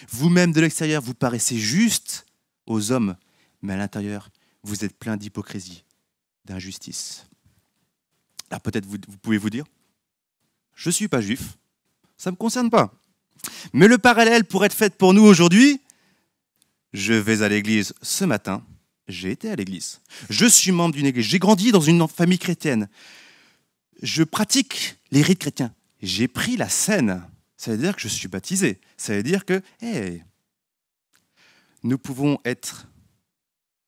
Vous-même 0.09 0.51
de 0.51 0.59
l'extérieur, 0.59 1.01
vous 1.01 1.13
paraissez 1.13 1.57
juste 1.57 2.25
aux 2.65 2.91
hommes, 2.91 3.15
mais 3.61 3.73
à 3.73 3.77
l'intérieur, 3.77 4.29
vous 4.63 4.83
êtes 4.83 4.97
plein 4.97 5.15
d'hypocrisie, 5.15 5.83
d'injustice. 6.43 7.27
Alors 8.49 8.61
peut-être 8.61 8.85
vous, 8.85 8.97
vous, 9.07 9.17
pouvez 9.17 9.37
vous 9.37 9.51
dire, 9.51 9.65
je 10.73 10.89
ne 10.89 10.93
suis 10.93 11.07
pas 11.07 11.21
juif, 11.21 11.57
ça 12.17 12.31
ne 12.31 12.33
me 12.33 12.37
concerne 12.37 12.71
pas. 12.71 12.91
Mais 13.73 13.87
le 13.87 13.99
parallèle 13.99 14.43
pourrait 14.43 14.67
être 14.67 14.73
fait 14.73 14.97
pour 14.97 15.13
nous 15.13 15.23
aujourd'hui. 15.23 15.79
Je 16.93 17.13
vais 17.13 17.43
à 17.43 17.49
l'église 17.49 17.93
ce 18.01 18.25
matin, 18.25 18.63
j'ai 19.07 19.29
été 19.29 19.51
à 19.51 19.55
l'église. 19.55 20.01
Je 20.31 20.47
suis 20.47 20.71
membre 20.71 20.95
d'une 20.95 21.05
église, 21.05 21.25
j'ai 21.25 21.37
grandi 21.37 21.71
dans 21.71 21.81
une 21.81 22.07
famille 22.07 22.39
chrétienne 22.39 22.89
je 24.01 24.23
pratique 24.23 24.97
les 25.11 25.21
rites 25.21 25.39
chrétiens. 25.39 25.73
J'ai 26.01 26.27
pris 26.27 26.57
la 26.57 26.69
scène. 26.69 27.23
Ça 27.57 27.71
veut 27.71 27.77
dire 27.77 27.95
que 27.95 28.01
je 28.01 28.07
suis 28.07 28.27
baptisé. 28.27 28.79
Ça 28.97 29.15
veut 29.15 29.23
dire 29.23 29.45
que 29.45 29.61
nous 31.83 31.97
pouvons 31.97 32.39
être 32.45 32.87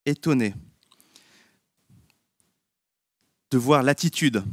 étonnés 0.05 0.53
de 3.51 3.57
voir 3.57 3.83
l'attitude 3.83 4.43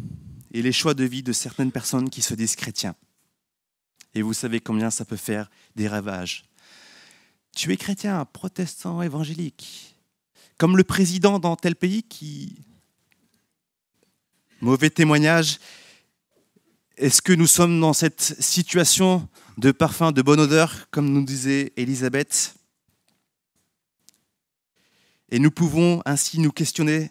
et 0.53 0.63
les 0.63 0.73
choix 0.73 0.95
de 0.95 1.05
vie 1.05 1.23
de 1.23 1.33
certaines 1.33 1.73
personnes 1.73 2.11
qui 2.11 2.23
se 2.23 2.35
disent 2.35 2.57
chrétiens. 2.57 2.95
Et 4.15 4.23
vous 4.23 4.33
savez 4.33 4.61
combien 4.61 4.91
ça 4.91 5.05
peut 5.05 5.17
faire 5.17 5.51
des 5.75 5.89
ravages. 5.89 6.45
Tu 7.55 7.73
es 7.73 7.77
chrétien, 7.77 8.25
protestant, 8.25 9.03
évangélique, 9.03 9.97
comme 10.59 10.77
le 10.77 10.85
président 10.85 11.39
dans 11.39 11.57
tel 11.57 11.77
pays 11.77 12.03
qui 12.03 12.59
Mauvais 14.63 14.89
témoignage. 14.89 15.59
Est-ce 16.97 17.21
que 17.21 17.35
nous 17.35 17.47
sommes 17.47 17.79
dans 17.79 17.93
cette 17.93 18.21
situation 18.41 19.29
de 19.59 19.71
parfum 19.71 20.13
de 20.13 20.23
bonne 20.23 20.41
odeur, 20.41 20.89
comme 20.91 21.13
nous 21.13 21.25
disait 21.25 21.75
Élisabeth 21.77 22.55
Et 25.31 25.39
nous 25.39 25.51
pouvons 25.51 26.01
ainsi 26.07 26.41
nous 26.41 26.53
questionner 26.53 27.11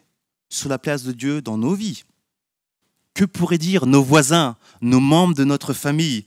sur 0.50 0.70
la 0.70 0.80
place 0.80 1.04
de 1.04 1.12
Dieu 1.12 1.42
dans 1.42 1.60
nos 1.60 1.76
vies. 1.76 2.04
Que 3.14 3.26
pourraient 3.26 3.60
dire 3.60 3.86
nos 3.86 4.04
voisins, 4.04 4.58
nos 4.82 5.00
membres 5.00 5.36
de 5.36 5.44
notre 5.44 5.74
famille, 5.74 6.26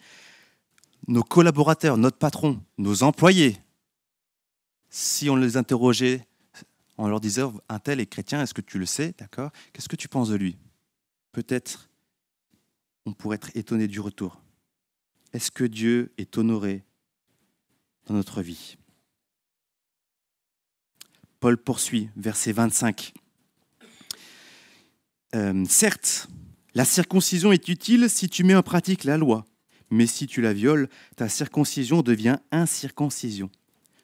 nos 1.09 1.25
collaborateurs, 1.25 1.97
notre 1.97 2.19
patron, 2.19 2.63
nos 2.79 3.03
employés, 3.03 3.59
si 4.89 5.29
on 5.29 5.37
les 5.37 5.57
interrogeait, 5.57 6.27
on 6.97 7.09
leur 7.09 7.21
disait, 7.21 7.43
un 7.69 7.79
tel 7.79 7.99
est 7.99 8.07
chrétien, 8.07 8.43
est-ce 8.43 8.55
que 8.55 8.61
tu 8.61 8.79
le 8.79 8.87
sais? 8.87 9.15
D'accord? 9.19 9.51
Qu'est-ce 9.73 9.89
que 9.89 9.97
tu 9.97 10.09
penses 10.09 10.29
de 10.29 10.37
lui? 10.37 10.57
Peut-être 11.43 11.89
on 13.07 13.13
pourrait 13.13 13.37
être 13.37 13.57
étonné 13.57 13.87
du 13.87 14.01
retour. 14.01 14.43
Est-ce 15.33 15.53
que 15.53 15.63
Dieu 15.63 16.13
est 16.19 16.37
honoré 16.37 16.83
dans 18.07 18.15
notre 18.15 18.43
vie? 18.43 18.77
Paul 21.39 21.57
poursuit, 21.57 22.11
verset 22.17 22.51
25. 22.51 23.13
Euh, 25.37 25.65
certes, 25.69 26.27
la 26.75 26.85
circoncision 26.85 27.53
est 27.53 27.69
utile 27.69 28.11
si 28.11 28.29
tu 28.29 28.43
mets 28.43 28.57
en 28.57 28.65
pratique 28.65 29.05
la 29.05 29.17
loi, 29.17 29.45
mais 29.91 30.09
si 30.09 30.27
tu 30.27 30.41
la 30.41 30.53
violes, 30.53 30.89
ta 31.15 31.29
circoncision 31.29 32.03
devient 32.03 32.39
incirconcision. 32.51 33.49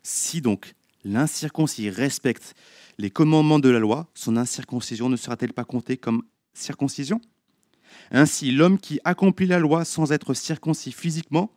Si 0.05 0.41
donc 0.41 0.75
l'incirconcis 1.03 1.91
respecte 1.91 2.55
les 2.97 3.11
commandements 3.11 3.59
de 3.59 3.71
la 3.71 3.81
loi, 3.81 4.09
son 4.15 4.37
incirconcision 4.37 5.09
ne 5.09 5.17
sera-t-elle 5.17 5.53
pas 5.53 5.65
comptée 5.65 5.97
comme 5.97 6.23
circoncision 6.55 7.21
Ainsi, 8.11 8.51
l'homme 8.51 8.79
qui 8.79 9.01
accomplit 9.05 9.47
la 9.47 9.59
loi 9.59 9.85
sans 9.85 10.13
être 10.13 10.35
circoncis 10.35 10.93
physiquement 10.93 11.51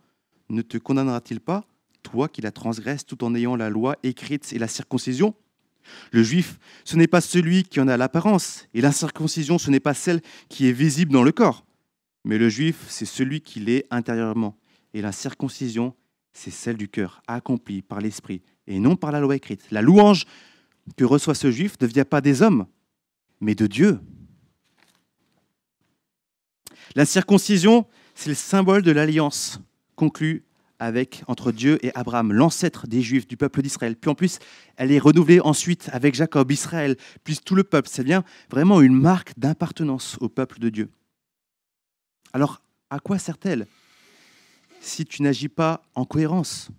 ne 0.49 0.61
te 0.61 0.77
condamnera-t-il 0.77 1.39
pas, 1.39 1.65
toi 2.03 2.29
qui 2.29 2.41
la 2.41 2.51
transgresses 2.51 3.05
tout 3.05 3.23
en 3.23 3.35
ayant 3.35 3.55
la 3.55 3.69
loi 3.69 3.97
écrite 4.03 4.51
et 4.53 4.59
la 4.59 4.67
circoncision? 4.67 5.35
Le 6.11 6.23
juif, 6.23 6.59
ce 6.83 6.95
n'est 6.97 7.07
pas 7.07 7.21
celui 7.21 7.63
qui 7.63 7.79
en 7.79 7.87
a 7.87 7.97
l'apparence, 7.97 8.67
et 8.73 8.81
l'incirconcision, 8.81 9.57
ce 9.57 9.71
n'est 9.71 9.79
pas 9.79 9.93
celle 9.93 10.21
qui 10.49 10.67
est 10.67 10.73
visible 10.73 11.13
dans 11.13 11.23
le 11.23 11.31
corps. 11.31 11.65
Mais 12.25 12.37
le 12.37 12.49
juif, 12.49 12.85
c'est 12.89 13.05
celui 13.05 13.41
qui 13.41 13.59
l'est 13.59 13.85
intérieurement, 13.89 14.57
et 14.93 15.01
la 15.01 15.11
circoncision, 15.11 15.95
c'est 16.33 16.51
celle 16.51 16.77
du 16.77 16.89
cœur, 16.89 17.21
accomplie 17.27 17.81
par 17.81 18.01
l'esprit, 18.01 18.41
et 18.67 18.79
non 18.79 18.95
par 18.95 19.11
la 19.11 19.19
loi 19.19 19.35
écrite. 19.35 19.65
La 19.71 19.81
louange 19.81 20.25
que 20.95 21.05
reçoit 21.05 21.35
ce 21.35 21.51
juif 21.51 21.75
ne 21.81 21.87
vient 21.87 22.05
pas 22.05 22.21
des 22.21 22.41
hommes, 22.41 22.67
mais 23.39 23.55
de 23.55 23.67
Dieu. 23.67 23.99
La 26.95 27.05
circoncision, 27.05 27.85
c'est 28.15 28.29
le 28.29 28.35
symbole 28.35 28.81
de 28.81 28.91
l'alliance 28.91 29.59
conclue 29.95 30.43
entre 31.27 31.51
Dieu 31.51 31.83
et 31.83 31.91
Abraham, 31.95 32.31
l'ancêtre 32.31 32.87
des 32.87 33.01
Juifs, 33.01 33.27
du 33.27 33.35
peuple 33.35 33.61
d'Israël. 33.61 33.95
Puis 33.95 34.09
en 34.09 34.15
plus, 34.15 34.39
elle 34.75 34.91
est 34.91 34.99
renouvelée 34.99 35.39
ensuite 35.39 35.89
avec 35.91 36.13
Jacob, 36.13 36.51
Israël, 36.51 36.95
puis 37.23 37.37
tout 37.43 37.55
le 37.55 37.63
peuple. 37.63 37.89
C'est 37.91 38.03
bien 38.03 38.23
vraiment 38.49 38.81
une 38.81 38.93
marque 38.93 39.33
d'appartenance 39.37 40.17
au 40.21 40.29
peuple 40.29 40.59
de 40.59 40.69
Dieu. 40.69 40.89
Alors, 42.33 42.61
à 42.89 42.99
quoi 42.99 43.17
sert-elle 43.17 43.67
si 44.79 45.05
tu 45.05 45.23
n'agis 45.23 45.49
pas 45.49 45.81
en 45.95 46.05
cohérence? 46.05 46.69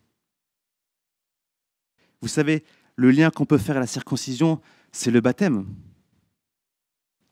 Vous 2.20 2.28
savez, 2.28 2.64
le 2.96 3.10
lien 3.10 3.30
qu'on 3.30 3.46
peut 3.46 3.58
faire 3.58 3.76
à 3.76 3.80
la 3.80 3.86
circoncision, 3.86 4.60
c'est 4.92 5.10
le 5.10 5.20
baptême. 5.20 5.66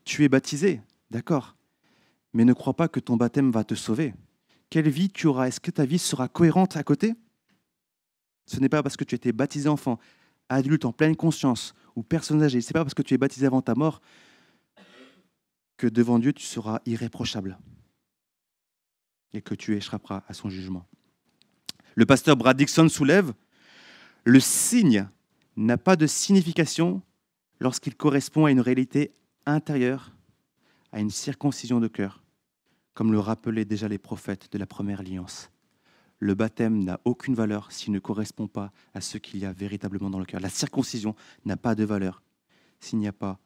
Tu 0.03 0.23
es 0.23 0.29
baptisé, 0.29 0.81
d'accord? 1.11 1.56
Mais 2.33 2.45
ne 2.45 2.53
crois 2.53 2.75
pas 2.75 2.87
que 2.87 2.99
ton 2.99 3.17
baptême 3.17 3.51
va 3.51 3.63
te 3.63 3.75
sauver. 3.75 4.13
Quelle 4.69 4.89
vie 4.89 5.09
tu 5.09 5.27
auras? 5.27 5.47
Est-ce 5.47 5.59
que 5.59 5.71
ta 5.71 5.85
vie 5.85 5.99
sera 5.99 6.27
cohérente 6.27 6.75
à 6.75 6.83
côté? 6.83 7.13
Ce 8.45 8.59
n'est 8.59 8.69
pas 8.69 8.83
parce 8.83 8.97
que 8.97 9.03
tu 9.03 9.15
été 9.15 9.31
baptisé 9.31 9.69
enfant 9.69 9.99
adulte 10.49 10.85
en 10.85 10.93
pleine 10.93 11.15
conscience 11.15 11.73
ou 11.95 12.03
personne 12.03 12.41
âgée, 12.41 12.61
c'est 12.61 12.73
pas 12.73 12.83
parce 12.83 12.93
que 12.93 13.01
tu 13.01 13.13
es 13.13 13.17
baptisé 13.17 13.45
avant 13.45 13.61
ta 13.61 13.75
mort 13.75 14.01
que 15.77 15.87
devant 15.87 16.19
Dieu 16.19 16.33
tu 16.33 16.45
seras 16.45 16.79
irréprochable 16.85 17.59
et 19.33 19.41
que 19.41 19.55
tu 19.55 19.75
échapperas 19.75 20.23
à 20.27 20.33
son 20.33 20.49
jugement. 20.49 20.85
Le 21.95 22.05
pasteur 22.05 22.37
Brad 22.37 22.57
Dixon 22.57 22.89
soulève 22.89 23.33
le 24.23 24.39
signe 24.39 25.07
n'a 25.55 25.77
pas 25.77 25.95
de 25.95 26.05
signification 26.05 27.01
lorsqu'il 27.59 27.95
correspond 27.95 28.45
à 28.45 28.51
une 28.51 28.59
réalité 28.59 29.15
intérieure, 29.45 30.16
à 30.97 30.99
une 30.99 31.11
circoncision 31.11 31.79
de 31.79 31.87
cœur, 31.87 32.23
comme 32.95 33.11
le 33.11 33.19
rappelaient 33.19 33.65
déjà 33.65 33.87
les 33.87 33.99
prophètes 33.99 34.51
de 34.51 34.57
la 34.57 34.65
première 34.65 35.01
alliance. 35.01 35.51
Le 36.17 36.33
baptême 36.33 36.83
n'a 36.83 36.99
aucune 37.05 37.35
valeur 37.35 37.71
s'il 37.71 37.93
ne 37.93 37.99
correspond 37.99 38.47
pas 38.47 38.71
à 38.95 39.01
ce 39.01 39.19
qu'il 39.19 39.39
y 39.39 39.45
a 39.45 39.51
véritablement 39.51 40.09
dans 40.09 40.17
le 40.17 40.25
cœur. 40.25 40.39
La 40.39 40.49
circoncision 40.49 41.15
n'a 41.45 41.55
pas 41.55 41.75
de 41.75 41.83
valeur 41.83 42.23
s'il 42.79 42.97
n'y 42.97 43.07
a 43.07 43.13
pas 43.13 43.37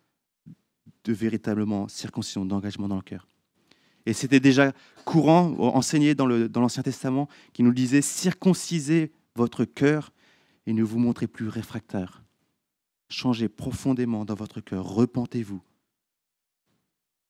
de 1.04 1.12
véritablement 1.12 1.90
circoncision, 1.90 2.46
d'engagement 2.46 2.88
dans 2.88 2.96
le 2.96 3.02
cœur. 3.02 3.28
Et 4.06 4.14
c'était 4.14 4.40
déjà 4.40 4.72
courant, 5.04 5.54
enseigné 5.76 6.16
dans 6.16 6.28
l'Ancien 6.28 6.84
Testament, 6.84 7.28
qui 7.52 7.64
nous 7.64 7.74
disait 7.74 8.02
circoncisez 8.02 9.12
votre 9.36 9.66
cœur 9.66 10.14
et 10.68 10.72
ne 10.72 10.84
vous 10.84 11.00
montrez 11.00 11.28
plus 11.28 11.50
réfractaire. 11.50 12.24
Changez 13.10 13.50
profondément 13.50 14.24
dans 14.24 14.36
votre 14.36 14.62
cœur, 14.62 14.86
repentez-vous. 14.86 15.62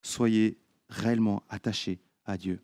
Soyez 0.01 0.57
réellement 0.89 1.43
attachés 1.49 1.99
à 2.25 2.37
Dieu. 2.37 2.59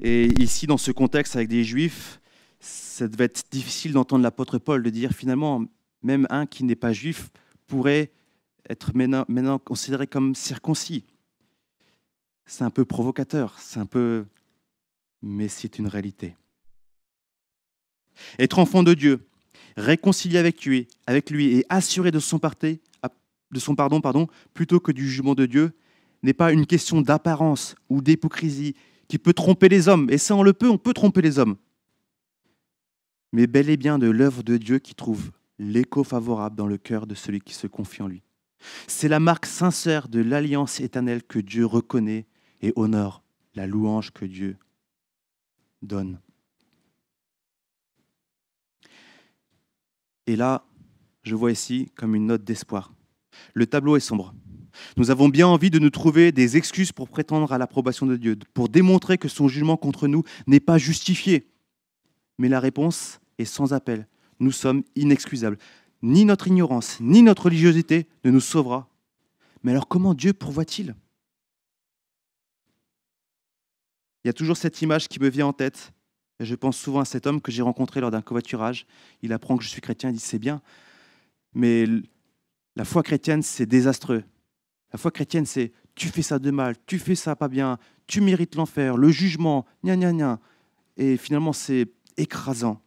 Et 0.00 0.26
ici, 0.40 0.66
dans 0.66 0.78
ce 0.78 0.90
contexte 0.90 1.36
avec 1.36 1.48
des 1.48 1.62
juifs, 1.62 2.20
ça 2.58 3.06
devait 3.06 3.24
être 3.24 3.44
difficile 3.50 3.92
d'entendre 3.92 4.22
l'apôtre 4.22 4.58
Paul 4.58 4.82
de 4.82 4.90
dire 4.90 5.12
finalement, 5.12 5.64
même 6.02 6.26
un 6.30 6.46
qui 6.46 6.64
n'est 6.64 6.74
pas 6.74 6.92
juif 6.92 7.30
pourrait 7.66 8.10
être 8.68 8.92
maintenant, 8.94 9.58
considéré 9.58 10.06
comme 10.06 10.34
circoncis. 10.34 11.04
C'est 12.46 12.64
un 12.64 12.70
peu 12.70 12.84
provocateur, 12.84 13.58
c'est 13.58 13.80
un 13.80 13.86
peu... 13.86 14.26
Mais 15.22 15.48
c'est 15.48 15.78
une 15.78 15.86
réalité. 15.86 16.34
Être 18.38 18.58
enfant 18.58 18.82
de 18.82 18.94
Dieu, 18.94 19.26
réconcilié 19.76 20.38
avec 20.38 20.64
lui, 20.64 20.88
avec 21.06 21.30
lui 21.30 21.58
et 21.58 21.66
assuré 21.68 22.10
de 22.10 22.18
son, 22.18 22.38
de 23.50 23.58
son 23.58 23.74
pardon, 23.74 24.00
pardon, 24.00 24.28
plutôt 24.54 24.80
que 24.80 24.92
du 24.92 25.08
jugement 25.08 25.34
de 25.34 25.46
Dieu, 25.46 25.72
n'est 26.22 26.34
pas 26.34 26.52
une 26.52 26.66
question 26.66 27.00
d'apparence 27.00 27.74
ou 27.88 28.02
d'hypocrisie 28.02 28.74
qui 29.08 29.18
peut 29.18 29.32
tromper 29.32 29.68
les 29.68 29.88
hommes. 29.88 30.08
Et 30.10 30.18
ça, 30.18 30.36
on 30.36 30.42
le 30.42 30.52
peut, 30.52 30.68
on 30.68 30.78
peut 30.78 30.92
tromper 30.92 31.22
les 31.22 31.38
hommes. 31.38 31.56
Mais 33.32 33.46
bel 33.46 33.70
et 33.70 33.76
bien 33.76 33.98
de 33.98 34.08
l'œuvre 34.08 34.42
de 34.42 34.56
Dieu 34.56 34.78
qui 34.78 34.94
trouve 34.94 35.30
l'écho 35.58 36.04
favorable 36.04 36.56
dans 36.56 36.66
le 36.66 36.78
cœur 36.78 37.06
de 37.06 37.14
celui 37.14 37.40
qui 37.40 37.54
se 37.54 37.66
confie 37.66 38.02
en 38.02 38.08
lui. 38.08 38.22
C'est 38.86 39.08
la 39.08 39.20
marque 39.20 39.46
sincère 39.46 40.08
de 40.08 40.20
l'alliance 40.20 40.80
éternelle 40.80 41.22
que 41.22 41.38
Dieu 41.38 41.64
reconnaît 41.64 42.26
et 42.60 42.72
honore, 42.76 43.22
la 43.54 43.66
louange 43.66 44.10
que 44.10 44.24
Dieu 44.24 44.56
donne. 45.82 46.20
Et 50.26 50.36
là, 50.36 50.64
je 51.22 51.34
vois 51.34 51.52
ici 51.52 51.90
comme 51.96 52.14
une 52.14 52.26
note 52.26 52.44
d'espoir. 52.44 52.92
Le 53.54 53.66
tableau 53.66 53.96
est 53.96 54.00
sombre. 54.00 54.34
Nous 54.96 55.10
avons 55.10 55.28
bien 55.28 55.46
envie 55.46 55.70
de 55.70 55.78
nous 55.78 55.90
trouver 55.90 56.32
des 56.32 56.56
excuses 56.56 56.92
pour 56.92 57.08
prétendre 57.08 57.52
à 57.52 57.58
l'approbation 57.58 58.06
de 58.06 58.16
Dieu, 58.16 58.38
pour 58.54 58.68
démontrer 58.68 59.18
que 59.18 59.28
son 59.28 59.48
jugement 59.48 59.76
contre 59.76 60.06
nous 60.06 60.22
n'est 60.46 60.60
pas 60.60 60.78
justifié. 60.78 61.48
Mais 62.38 62.48
la 62.48 62.60
réponse 62.60 63.20
est 63.38 63.44
sans 63.44 63.72
appel. 63.72 64.06
Nous 64.38 64.52
sommes 64.52 64.84
inexcusables. 64.96 65.58
Ni 66.02 66.24
notre 66.24 66.48
ignorance, 66.48 66.98
ni 67.00 67.22
notre 67.22 67.44
religiosité 67.44 68.06
ne 68.24 68.30
nous 68.30 68.40
sauvera. 68.40 68.88
Mais 69.62 69.72
alors 69.72 69.88
comment 69.88 70.14
Dieu 70.14 70.32
pourvoit-il? 70.32 70.94
Il 74.24 74.28
y 74.28 74.30
a 74.30 74.34
toujours 74.34 74.56
cette 74.56 74.80
image 74.80 75.08
qui 75.08 75.20
me 75.20 75.28
vient 75.28 75.46
en 75.46 75.52
tête 75.52 75.92
je 76.40 76.54
pense 76.54 76.78
souvent 76.78 77.00
à 77.00 77.04
cet 77.04 77.26
homme 77.26 77.40
que 77.40 77.52
j'ai 77.52 77.62
rencontré 77.62 78.00
lors 78.00 78.10
d'un 78.10 78.22
covoiturage. 78.22 78.86
Il 79.22 79.32
apprend 79.32 79.56
que 79.56 79.62
je 79.62 79.68
suis 79.68 79.80
chrétien, 79.80 80.10
il 80.10 80.14
dit 80.14 80.20
c'est 80.20 80.38
bien, 80.38 80.62
mais 81.54 81.86
la 82.76 82.84
foi 82.84 83.02
chrétienne, 83.02 83.42
c'est 83.42 83.66
désastreux. 83.66 84.24
La 84.92 84.98
foi 84.98 85.10
chrétienne, 85.10 85.46
c'est 85.46 85.72
tu 85.94 86.08
fais 86.08 86.22
ça 86.22 86.38
de 86.38 86.50
mal, 86.50 86.76
tu 86.86 86.98
fais 86.98 87.14
ça 87.14 87.36
pas 87.36 87.48
bien, 87.48 87.78
tu 88.06 88.20
mérites 88.20 88.54
l'enfer, 88.54 88.96
le 88.96 89.10
jugement, 89.10 89.66
gna 89.84 89.96
gna 89.96 90.12
gna. 90.12 90.40
Et 90.96 91.16
finalement, 91.16 91.52
c'est 91.52 91.88
écrasant. 92.16 92.80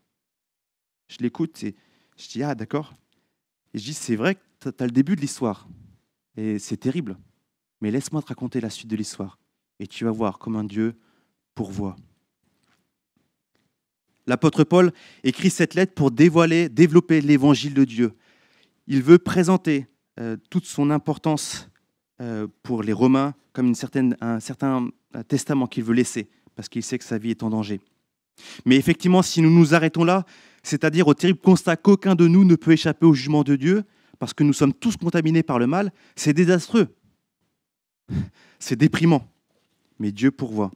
Je 1.08 1.18
l'écoute 1.20 1.64
et 1.64 1.76
je 2.18 2.30
dis 2.30 2.44
ah 2.44 2.56
d'accord. 2.56 2.94
Et 3.74 3.80
je 3.80 3.84
dis 3.84 3.94
c'est 3.94 4.16
vrai 4.16 4.36
que 4.36 4.70
tu 4.70 4.84
as 4.84 4.86
le 4.86 4.92
début 4.92 5.16
de 5.16 5.22
l'histoire. 5.22 5.68
Et 6.36 6.60
c'est 6.60 6.78
terrible. 6.78 7.18
Mais 7.82 7.92
laisse-moi 7.92 8.22
te 8.22 8.28
raconter 8.28 8.62
la 8.62 8.70
suite 8.70 8.88
de 8.88 8.96
l'histoire. 8.96 9.38
Et 9.80 9.88
tu 9.88 10.06
vas 10.06 10.12
voir 10.12 10.40
comme 10.40 10.56
un 10.56 10.64
Dieu 10.64 10.96
pourvoit. 11.56 11.96
L'apôtre 14.26 14.64
Paul 14.64 14.94
écrit 15.24 15.50
cette 15.50 15.74
lettre 15.74 15.94
pour 15.94 16.12
dévoiler, 16.12 16.70
développer 16.70 17.20
l'évangile 17.22 17.74
de 17.74 17.84
Dieu. 17.84 18.14
Il 18.88 19.02
veut 19.02 19.18
présenter 19.18 19.88
euh, 20.20 20.38
toute 20.50 20.66
son 20.66 20.90
importance 20.90 21.70
euh, 22.22 22.48
pour 22.62 22.84
les 22.84 22.94
Romains 22.94 23.34
comme 23.54 23.74
un 24.22 24.40
certain 24.40 24.90
testament 25.28 25.68
qu'il 25.68 25.84
veut 25.84 25.94
laisser, 25.94 26.28
parce 26.56 26.70
qu'il 26.70 26.82
sait 26.82 26.98
que 26.98 27.04
sa 27.04 27.20
vie 27.20 27.30
est 27.30 27.44
en 27.44 27.52
danger. 27.52 27.80
Mais 28.66 28.78
effectivement, 28.78 29.22
si 29.22 29.42
nous 29.42 29.52
nous 29.52 29.76
arrêtons 29.76 30.04
là, 30.04 30.26
c'est-à-dire 30.64 31.08
au 31.08 31.14
terrible 31.14 31.40
constat 31.40 31.76
qu'aucun 31.76 32.16
de 32.16 32.28
nous 32.28 32.46
ne 32.46 32.56
peut 32.56 32.72
échapper 32.72 33.06
au 33.06 33.14
jugement 33.14 33.44
de 33.44 33.56
Dieu, 33.56 33.84
parce 34.18 34.34
que 34.34 34.44
nous 34.44 34.54
sommes 34.54 34.74
tous 34.74 34.98
contaminés 34.98 35.44
par 35.44 35.60
le 35.60 35.68
mal, 35.68 35.92
c'est 36.16 36.34
désastreux. 36.34 36.88
C'est 38.60 38.78
déprimant. 38.78 39.28
Mais 40.00 40.14
Dieu 40.14 40.32
pourvoit. 40.32 40.72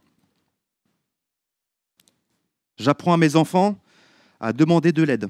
J'apprends 2.78 3.14
à 3.14 3.18
mes 3.18 3.38
enfants 3.38 3.82
à 4.42 4.52
demander 4.52 4.92
de 4.92 5.04
l'aide. 5.04 5.28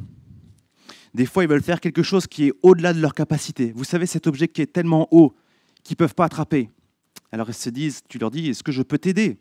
Des 1.14 1.26
fois, 1.26 1.44
ils 1.44 1.50
veulent 1.50 1.64
faire 1.64 1.80
quelque 1.80 2.04
chose 2.04 2.28
qui 2.28 2.48
est 2.48 2.54
au-delà 2.62 2.94
de 2.94 3.00
leur 3.00 3.14
capacité. 3.14 3.72
Vous 3.76 3.84
savez, 3.84 4.06
cet 4.06 4.28
objet 4.28 4.48
qui 4.48 4.62
est 4.62 4.72
tellement 4.72 5.08
haut 5.12 5.36
qu'ils 5.84 5.96
ne 5.96 5.98
peuvent 5.98 6.16
pas 6.16 6.26
attraper. 6.26 6.70
Alors 7.32 7.50
ils 7.50 7.56
se 7.56 7.70
disent, 7.70 8.02
tu 8.08 8.18
leur 8.18 8.32
dis, 8.32 8.50
est-ce 8.50 8.64
que 8.64 8.72
je 8.72 8.82
peux 8.82 8.98
t'aider? 8.98 9.38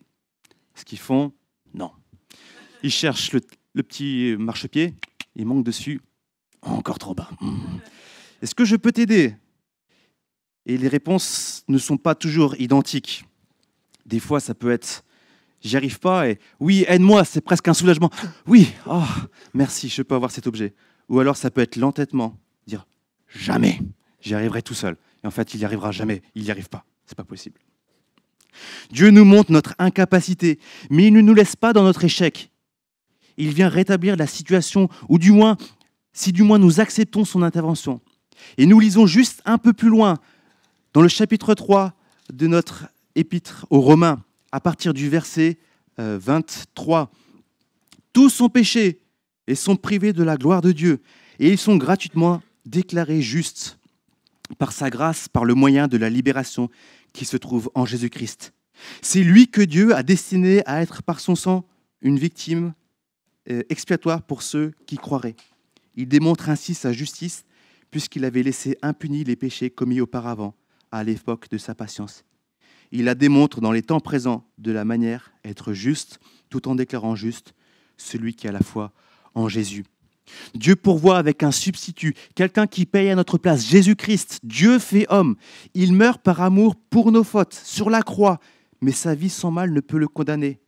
Ce 0.74 0.84
qu'ils 0.84 0.98
font, 0.98 1.32
non. 1.74 1.90
Ils 2.82 2.90
cherchent 2.90 3.32
le, 3.32 3.40
petit 3.82 4.36
marchepied, 4.38 4.94
ils 5.34 5.46
manquent 5.46 5.64
dessus, 5.64 6.00
encore 6.62 6.98
trop 6.98 7.14
bas. 7.14 7.30
Est-ce 8.42 8.54
que 8.54 8.64
je 8.64 8.76
peux 8.76 8.92
t'aider? 8.92 9.34
Et 10.66 10.78
les 10.78 10.88
réponses 10.88 11.64
ne 11.68 11.78
sont 11.78 11.96
pas 11.96 12.14
toujours 12.14 12.56
identiques. 12.60 13.24
Des 14.04 14.20
fois, 14.20 14.40
ça 14.40 14.54
peut 14.54 14.70
être 14.70 15.04
j'y 15.60 15.76
arrive 15.76 15.98
pas, 15.98 16.28
et 16.28 16.38
oui, 16.60 16.84
aide-moi, 16.88 17.24
c'est 17.24 17.40
presque 17.40 17.66
un 17.68 17.74
soulagement. 17.74 18.10
Oui, 18.46 18.72
oh, 18.86 19.02
merci, 19.54 19.88
je 19.88 20.02
peux 20.02 20.14
avoir 20.14 20.30
cet 20.30 20.46
objet. 20.46 20.74
Ou 21.08 21.20
alors 21.20 21.36
ça 21.36 21.50
peut 21.50 21.60
être 21.60 21.76
l'entêtement, 21.76 22.38
dire 22.66 22.86
jamais, 23.28 23.80
j'y 24.20 24.34
arriverai 24.34 24.62
tout 24.62 24.74
seul. 24.74 24.96
Et 25.22 25.26
en 25.26 25.30
fait, 25.30 25.54
il 25.54 25.58
n'y 25.58 25.64
arrivera 25.64 25.92
jamais, 25.92 26.22
il 26.34 26.42
n'y 26.42 26.50
arrive 26.50 26.68
pas, 26.68 26.84
c'est 27.06 27.16
pas 27.16 27.24
possible. 27.24 27.60
Dieu 28.90 29.10
nous 29.10 29.24
montre 29.24 29.52
notre 29.52 29.74
incapacité, 29.78 30.58
mais 30.90 31.06
il 31.06 31.12
ne 31.12 31.20
nous 31.20 31.34
laisse 31.34 31.56
pas 31.56 31.72
dans 31.72 31.84
notre 31.84 32.04
échec. 32.04 32.50
Il 33.36 33.50
vient 33.50 33.68
rétablir 33.68 34.16
la 34.16 34.26
situation, 34.26 34.88
ou 35.08 35.18
du 35.18 35.32
moins, 35.32 35.56
si 36.12 36.32
du 36.32 36.42
moins 36.42 36.58
nous 36.58 36.80
acceptons 36.80 37.24
son 37.24 37.42
intervention. 37.42 38.00
Et 38.56 38.66
nous 38.66 38.80
lisons 38.80 39.06
juste 39.06 39.42
un 39.44 39.58
peu 39.58 39.72
plus 39.72 39.88
loin, 39.88 40.18
dans 40.92 41.02
le 41.02 41.08
chapitre 41.08 41.54
3 41.54 41.92
de 42.32 42.46
notre 42.46 42.86
épître 43.14 43.66
aux 43.70 43.80
Romains, 43.80 44.22
à 44.52 44.60
partir 44.60 44.94
du 44.94 45.08
verset 45.08 45.58
23. 45.98 47.00
Euh, 47.00 47.06
Tous 48.12 48.30
sont 48.30 48.48
péchés 48.48 49.00
et 49.46 49.54
sont 49.54 49.76
privés 49.76 50.12
de 50.12 50.22
la 50.22 50.36
gloire 50.36 50.62
de 50.62 50.72
Dieu, 50.72 51.00
et 51.38 51.50
ils 51.50 51.58
sont 51.58 51.76
gratuitement 51.76 52.42
déclarés 52.64 53.22
justes 53.22 53.78
par 54.58 54.72
sa 54.72 54.90
grâce, 54.90 55.28
par 55.28 55.44
le 55.44 55.54
moyen 55.54 55.88
de 55.88 55.96
la 55.96 56.10
libération 56.10 56.70
qui 57.12 57.24
se 57.24 57.36
trouve 57.36 57.70
en 57.74 57.84
Jésus-Christ. 57.84 58.52
C'est 59.02 59.22
lui 59.22 59.48
que 59.48 59.62
Dieu 59.62 59.94
a 59.94 60.02
destiné 60.02 60.62
à 60.66 60.82
être 60.82 61.02
par 61.02 61.20
son 61.20 61.34
sang 61.34 61.66
une 62.02 62.18
victime 62.18 62.74
euh, 63.50 63.62
expiatoire 63.68 64.22
pour 64.22 64.42
ceux 64.42 64.72
qui 64.86 64.96
croiraient. 64.96 65.36
Il 65.94 66.08
démontre 66.08 66.50
ainsi 66.50 66.74
sa 66.74 66.92
justice 66.92 67.44
puisqu'il 67.90 68.24
avait 68.24 68.42
laissé 68.42 68.76
impunis 68.82 69.24
les 69.24 69.36
péchés 69.36 69.70
commis 69.70 70.00
auparavant, 70.00 70.54
à 70.92 71.04
l'époque 71.04 71.48
de 71.50 71.58
sa 71.58 71.74
patience. 71.74 72.24
Il 72.92 73.04
la 73.04 73.14
démontre 73.14 73.60
dans 73.60 73.72
les 73.72 73.82
temps 73.82 74.00
présents 74.00 74.46
de 74.58 74.70
la 74.70 74.84
manière 74.84 75.32
être 75.44 75.72
juste, 75.72 76.20
tout 76.50 76.68
en 76.68 76.74
déclarant 76.74 77.16
juste 77.16 77.54
celui 77.96 78.34
qui 78.34 78.48
a 78.48 78.52
la 78.52 78.60
foi 78.60 78.92
en 79.36 79.48
Jésus. 79.48 79.84
Dieu 80.54 80.74
pourvoit 80.74 81.18
avec 81.18 81.44
un 81.44 81.52
substitut, 81.52 82.14
quelqu'un 82.34 82.66
qui 82.66 82.84
paye 82.84 83.10
à 83.10 83.14
notre 83.14 83.38
place, 83.38 83.64
Jésus-Christ, 83.64 84.40
Dieu 84.42 84.80
fait 84.80 85.06
homme. 85.08 85.36
Il 85.74 85.92
meurt 85.92 86.20
par 86.20 86.40
amour 86.40 86.74
pour 86.74 87.12
nos 87.12 87.22
fautes, 87.22 87.54
sur 87.54 87.90
la 87.90 88.02
croix, 88.02 88.40
mais 88.80 88.90
sa 88.90 89.14
vie 89.14 89.30
sans 89.30 89.52
mal 89.52 89.72
ne 89.72 89.80
peut 89.80 89.98
le 89.98 90.08
condamner. 90.08 90.58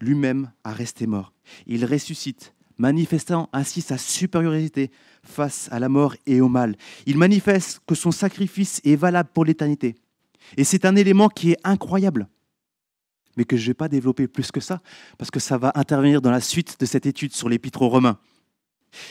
Lui-même 0.00 0.52
a 0.62 0.72
resté 0.72 1.08
mort. 1.08 1.32
Il 1.66 1.84
ressuscite 1.84 2.52
manifestant 2.78 3.48
ainsi 3.52 3.80
sa 3.80 3.98
supériorité 3.98 4.90
face 5.22 5.68
à 5.72 5.78
la 5.78 5.88
mort 5.88 6.14
et 6.26 6.40
au 6.40 6.48
mal. 6.48 6.76
Il 7.06 7.16
manifeste 7.18 7.80
que 7.86 7.94
son 7.94 8.10
sacrifice 8.10 8.80
est 8.84 8.96
valable 8.96 9.30
pour 9.32 9.44
l'éternité. 9.44 9.94
Et 10.56 10.64
c'est 10.64 10.84
un 10.84 10.96
élément 10.96 11.28
qui 11.28 11.52
est 11.52 11.58
incroyable, 11.64 12.28
mais 13.36 13.44
que 13.44 13.56
je 13.56 13.62
ne 13.62 13.66
vais 13.68 13.74
pas 13.74 13.88
développer 13.88 14.28
plus 14.28 14.50
que 14.50 14.60
ça, 14.60 14.80
parce 15.18 15.30
que 15.30 15.40
ça 15.40 15.58
va 15.58 15.72
intervenir 15.74 16.20
dans 16.20 16.30
la 16.30 16.40
suite 16.40 16.78
de 16.80 16.86
cette 16.86 17.06
étude 17.06 17.32
sur 17.32 17.48
l'épître 17.48 17.82
aux 17.82 17.88
Romains. 17.88 18.18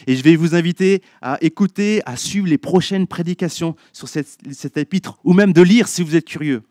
Et 0.07 0.15
je 0.15 0.23
vais 0.23 0.35
vous 0.35 0.55
inviter 0.55 1.03
à 1.21 1.37
écouter, 1.41 2.01
à 2.05 2.17
suivre 2.17 2.47
les 2.47 2.57
prochaines 2.57 3.07
prédications 3.07 3.75
sur 3.93 4.07
cette, 4.07 4.37
cet 4.51 4.77
épître, 4.77 5.19
ou 5.23 5.33
même 5.33 5.53
de 5.53 5.61
lire 5.61 5.87
si 5.87 6.01
vous 6.01 6.15
êtes 6.15 6.25
curieux. 6.25 6.63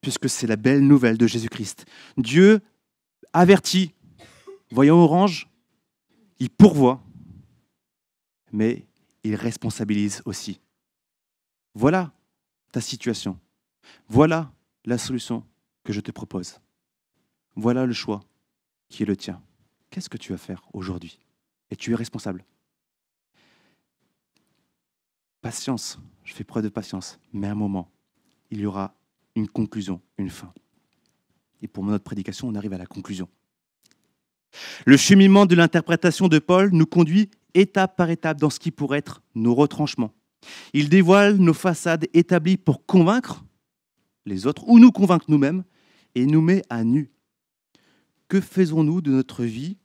Puisque 0.00 0.28
c'est 0.28 0.46
la 0.46 0.56
belle 0.56 0.86
nouvelle 0.86 1.18
de 1.18 1.26
Jésus-Christ. 1.26 1.84
Dieu 2.16 2.60
avertit, 3.32 3.92
voyant 4.70 4.96
orange, 4.96 5.48
il 6.38 6.50
pourvoit, 6.50 7.02
mais 8.52 8.86
il 9.24 9.34
responsabilise 9.34 10.22
aussi. 10.24 10.60
Voilà 11.74 12.12
ta 12.72 12.80
situation. 12.80 13.38
Voilà 14.08 14.52
la 14.84 14.98
solution 14.98 15.44
que 15.84 15.92
je 15.92 16.00
te 16.00 16.10
propose. 16.10 16.60
Voilà 17.54 17.86
le 17.86 17.92
choix 17.92 18.20
qui 18.88 19.02
est 19.02 19.06
le 19.06 19.16
tien. 19.16 19.42
Qu'est-ce 19.90 20.08
que 20.08 20.18
tu 20.18 20.32
vas 20.32 20.38
faire 20.38 20.62
aujourd'hui? 20.72 21.18
Et 21.70 21.76
tu 21.76 21.92
es 21.92 21.94
responsable. 21.94 22.44
Patience, 25.40 25.98
je 26.24 26.34
fais 26.34 26.44
preuve 26.44 26.64
de 26.64 26.68
patience, 26.68 27.18
mais 27.32 27.46
à 27.46 27.52
un 27.52 27.54
moment, 27.54 27.90
il 28.50 28.60
y 28.60 28.66
aura 28.66 28.94
une 29.34 29.48
conclusion, 29.48 30.00
une 30.18 30.30
fin. 30.30 30.52
Et 31.62 31.68
pour 31.68 31.84
notre 31.84 32.04
prédication, 32.04 32.48
on 32.48 32.54
arrive 32.54 32.72
à 32.72 32.78
la 32.78 32.86
conclusion. 32.86 33.28
Le 34.84 34.96
cheminement 34.96 35.46
de 35.46 35.54
l'interprétation 35.54 36.28
de 36.28 36.38
Paul 36.38 36.70
nous 36.72 36.86
conduit 36.86 37.30
étape 37.54 37.96
par 37.96 38.10
étape 38.10 38.38
dans 38.38 38.50
ce 38.50 38.58
qui 38.58 38.70
pourrait 38.70 38.98
être 38.98 39.22
nos 39.34 39.54
retranchements. 39.54 40.12
Il 40.72 40.88
dévoile 40.88 41.36
nos 41.36 41.54
façades 41.54 42.06
établies 42.12 42.56
pour 42.56 42.84
convaincre 42.84 43.44
les 44.26 44.46
autres 44.46 44.68
ou 44.68 44.78
nous 44.78 44.92
convaincre 44.92 45.26
nous-mêmes 45.28 45.64
et 46.14 46.26
nous 46.26 46.42
met 46.42 46.62
à 46.68 46.84
nu. 46.84 47.10
Que 48.28 48.40
faisons-nous 48.40 49.00
de 49.00 49.12
notre 49.12 49.44
vie, 49.44 49.78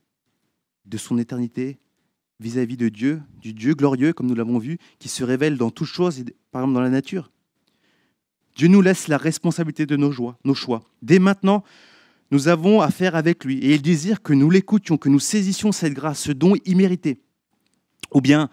de 0.84 0.98
son 0.98 1.16
éternité 1.16 1.78
vis-à-vis 2.40 2.76
de 2.76 2.88
Dieu, 2.88 3.22
du 3.40 3.54
Dieu 3.54 3.74
glorieux, 3.74 4.12
comme 4.12 4.26
nous 4.26 4.34
l'avons 4.34 4.58
vu, 4.58 4.78
qui 4.98 5.08
se 5.08 5.22
révèle 5.22 5.56
dans 5.56 5.70
toutes 5.70 5.86
choses, 5.86 6.24
par 6.50 6.62
exemple 6.62 6.74
dans 6.74 6.80
la 6.80 6.90
nature? 6.90 7.30
Dieu 8.56 8.68
nous 8.68 8.82
laisse 8.82 9.08
la 9.08 9.16
responsabilité 9.16 9.86
de 9.86 9.96
nos, 9.96 10.12
joies, 10.12 10.36
nos 10.44 10.54
choix. 10.54 10.82
Dès 11.00 11.18
maintenant, 11.18 11.62
nous 12.30 12.48
avons 12.48 12.80
affaire 12.80 13.14
avec 13.14 13.44
lui 13.44 13.58
et 13.58 13.74
il 13.74 13.82
désire 13.82 14.22
que 14.22 14.32
nous 14.32 14.50
l'écoutions, 14.50 14.98
que 14.98 15.08
nous 15.08 15.20
saisissions 15.20 15.72
cette 15.72 15.94
grâce, 15.94 16.20
ce 16.20 16.32
don 16.32 16.54
immérité. 16.64 17.22
Ou 18.12 18.20
bien, 18.20 18.50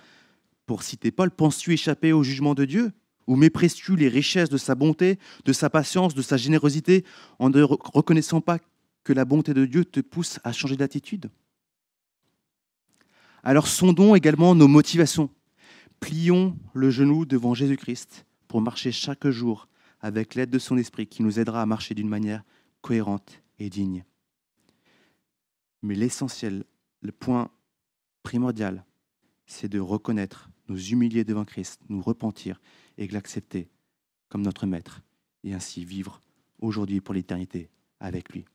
pour 0.66 0.84
citer 0.84 1.12
Paul, 1.12 1.32
penses-tu 1.32 1.74
échapper 1.74 2.14
au 2.14 2.24
jugement 2.24 2.54
de 2.54 2.66
Dieu 2.66 2.92
Ou 3.30 3.36
méprises-tu 3.36 3.96
les 3.96 4.08
richesses 4.08 4.50
de 4.50 4.58
sa 4.58 4.74
bonté, 4.74 5.20
de 5.46 5.54
sa 5.54 5.70
patience, 5.70 6.16
de 6.16 6.24
sa 6.24 6.36
générosité, 6.36 7.06
en 7.38 7.52
ne 7.52 7.62
reconnaissant 7.62 8.42
pas 8.42 8.58
que 9.04 9.14
la 9.14 9.24
bonté 9.24 9.54
de 9.54 9.68
Dieu 9.68 9.86
te 9.86 10.00
pousse 10.00 10.40
à 10.44 10.52
changer 10.52 10.76
d'attitude? 10.76 11.30
Alors 13.44 13.68
sondons 13.68 14.16
également 14.16 14.56
nos 14.56 14.68
motivations. 14.68 15.30
Plions 16.00 16.58
le 16.74 16.90
genou 16.90 17.24
devant 17.26 17.54
Jésus-Christ 17.54 18.26
pour 18.48 18.62
marcher 18.62 18.92
chaque 18.92 19.28
jour 19.30 19.68
avec 20.02 20.34
l'aide 20.34 20.50
de 20.50 20.58
son 20.58 20.80
esprit 20.80 21.06
qui 21.06 21.22
nous 21.22 21.40
aidera 21.40 21.62
à 21.62 21.68
marcher 21.68 21.94
d'une 21.94 22.10
manière 22.10 22.44
cohérente 22.82 23.44
et 23.60 23.70
digne. 23.70 24.06
Mais 25.84 25.94
l'essentiel, 25.94 26.64
le 27.04 27.12
point 27.12 27.52
primordial, 28.24 28.84
c'est 29.46 29.70
de 29.70 29.80
reconnaître, 29.80 30.50
nous 30.68 30.84
humilier 30.88 31.24
devant 31.24 31.46
Christ, 31.46 31.80
nous 31.90 32.02
repentir 32.02 32.60
et 33.00 33.08
l'accepter 33.08 33.70
comme 34.28 34.44
notre 34.44 34.68
Maître, 34.68 35.02
et 35.44 35.54
ainsi 35.54 35.84
vivre 35.84 36.22
aujourd'hui 36.60 37.02
pour 37.02 37.16
l'éternité 37.16 37.70
avec 38.00 38.32
lui. 38.32 38.46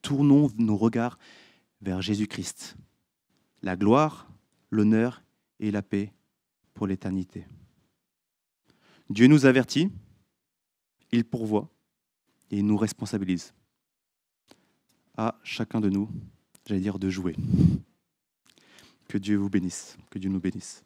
Tournons 0.00 0.50
nos 0.56 0.76
regards 0.76 1.18
vers 1.82 2.00
Jésus-Christ, 2.00 2.76
la 3.62 3.76
gloire, 3.76 4.30
l'honneur 4.70 5.22
et 5.58 5.70
la 5.70 5.82
paix 5.82 6.12
pour 6.72 6.86
l'éternité. 6.86 7.46
Dieu 9.10 9.26
nous 9.26 9.44
avertit, 9.44 9.90
il 11.10 11.24
pourvoit 11.24 11.68
et 12.50 12.58
il 12.58 12.66
nous 12.66 12.76
responsabilise. 12.76 13.52
À 15.16 15.38
chacun 15.42 15.80
de 15.80 15.90
nous, 15.90 16.08
j'allais 16.64 16.80
dire, 16.80 16.98
de 16.98 17.10
jouer. 17.10 17.34
Que 19.08 19.18
Dieu 19.18 19.36
vous 19.36 19.50
bénisse, 19.50 19.98
que 20.10 20.18
Dieu 20.20 20.30
nous 20.30 20.40
bénisse. 20.40 20.84